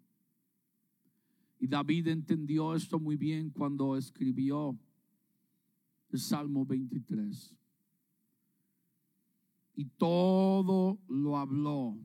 Y 1.63 1.67
David 1.67 2.09
entendió 2.09 2.75
esto 2.75 2.99
muy 2.99 3.15
bien 3.15 3.49
cuando 3.49 3.95
escribió 3.95 4.77
el 6.09 6.19
Salmo 6.19 6.65
23. 6.65 7.55
Y 9.75 9.85
todo 9.85 10.99
lo 11.07 11.37
habló 11.37 11.97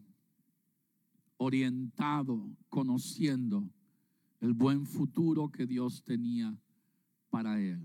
orientado, 1.39 2.57
conociendo 2.69 3.69
el 4.39 4.53
buen 4.53 4.87
futuro 4.87 5.51
que 5.51 5.67
Dios 5.67 6.05
tenía 6.05 6.57
para 7.29 7.61
él. 7.61 7.85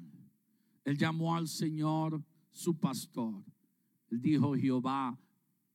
Él 0.85 0.95
llamó 0.95 1.35
al 1.35 1.47
Señor 1.47 2.23
su 2.51 2.77
pastor. 2.77 3.43
Él 4.11 4.21
dijo, 4.21 4.53
Jehová 4.55 5.19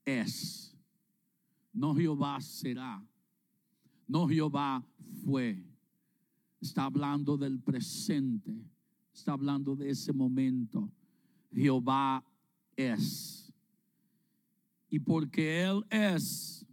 es, 0.05 0.79
no 1.73 1.93
Jehová 1.97 2.41
será, 2.41 3.05
no 4.07 4.29
Jehová 4.29 4.87
fue. 5.25 5.68
Está 6.61 6.85
hablando 6.85 7.37
del 7.37 7.61
presente, 7.61 8.53
está 9.13 9.33
hablando 9.33 9.77
de 9.77 9.91
ese 9.91 10.13
momento. 10.13 10.91
Jehová 11.53 12.25
es. 12.77 13.53
Y 14.91 14.99
porque 14.99 15.63
Él 15.63 15.85
es, 15.91 16.67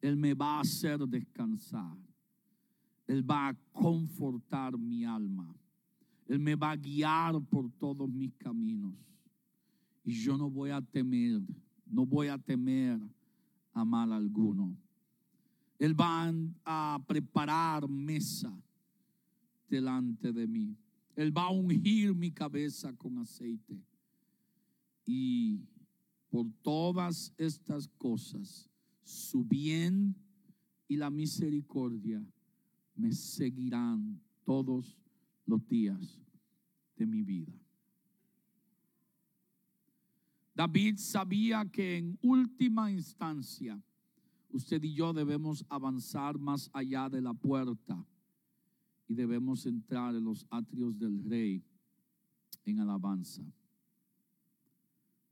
Él 0.00 0.16
me 0.16 0.34
va 0.34 0.58
a 0.58 0.60
hacer 0.60 0.98
descansar. 1.06 1.96
Él 3.06 3.28
va 3.28 3.48
a 3.48 3.54
confortar 3.72 4.76
mi 4.76 5.04
alma. 5.04 5.54
Él 6.26 6.38
me 6.38 6.54
va 6.54 6.72
a 6.72 6.76
guiar 6.76 7.40
por 7.42 7.70
todos 7.72 8.08
mis 8.08 8.32
caminos. 8.34 8.94
Y 10.04 10.12
yo 10.12 10.36
no 10.36 10.50
voy 10.50 10.70
a 10.70 10.80
temer, 10.80 11.40
no 11.86 12.04
voy 12.04 12.28
a 12.28 12.38
temer 12.38 13.00
a 13.72 13.84
mal 13.84 14.12
alguno. 14.12 14.76
Él 15.78 15.98
va 15.98 16.32
a 16.64 17.02
preparar 17.06 17.88
mesa 17.88 18.54
delante 19.68 20.32
de 20.32 20.46
mí. 20.46 20.76
Él 21.16 21.36
va 21.36 21.44
a 21.44 21.50
ungir 21.50 22.14
mi 22.14 22.30
cabeza 22.30 22.92
con 22.96 23.18
aceite. 23.18 23.80
Y 25.06 25.60
por 26.30 26.46
todas 26.62 27.32
estas 27.36 27.88
cosas, 27.98 28.68
su 29.02 29.44
bien 29.44 30.16
y 30.88 30.96
la 30.96 31.10
misericordia 31.10 32.24
me 32.94 33.12
seguirán 33.12 34.20
todos 34.44 34.98
los 35.46 35.66
días 35.68 36.20
de 36.96 37.06
mi 37.06 37.22
vida. 37.22 37.52
David 40.54 40.96
sabía 40.98 41.64
que 41.64 41.96
en 41.98 42.18
última 42.22 42.90
instancia 42.90 43.80
usted 44.50 44.82
y 44.84 44.94
yo 44.94 45.12
debemos 45.12 45.64
avanzar 45.68 46.38
más 46.38 46.70
allá 46.72 47.08
de 47.08 47.20
la 47.20 47.34
puerta 47.34 48.06
y 49.08 49.14
debemos 49.14 49.66
entrar 49.66 50.14
en 50.14 50.24
los 50.24 50.46
atrios 50.50 50.98
del 50.98 51.22
rey 51.24 51.62
en 52.64 52.80
alabanza. 52.80 53.42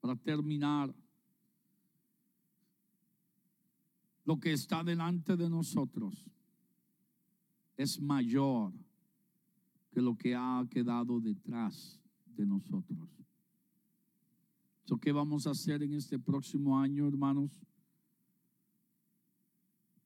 Para 0.00 0.16
terminar, 0.16 0.94
lo 4.24 4.38
que 4.38 4.52
está 4.52 4.82
delante 4.84 5.36
de 5.36 5.48
nosotros 5.48 6.30
es 7.76 8.00
mayor 8.00 8.72
que 9.90 10.00
lo 10.00 10.16
que 10.16 10.34
ha 10.34 10.64
quedado 10.70 11.20
detrás 11.20 12.00
de 12.26 12.46
nosotros. 12.46 13.12
¿Qué 15.02 15.10
vamos 15.10 15.48
a 15.48 15.50
hacer 15.50 15.82
en 15.82 15.94
este 15.94 16.16
próximo 16.16 16.78
año, 16.78 17.08
hermanos? 17.08 17.60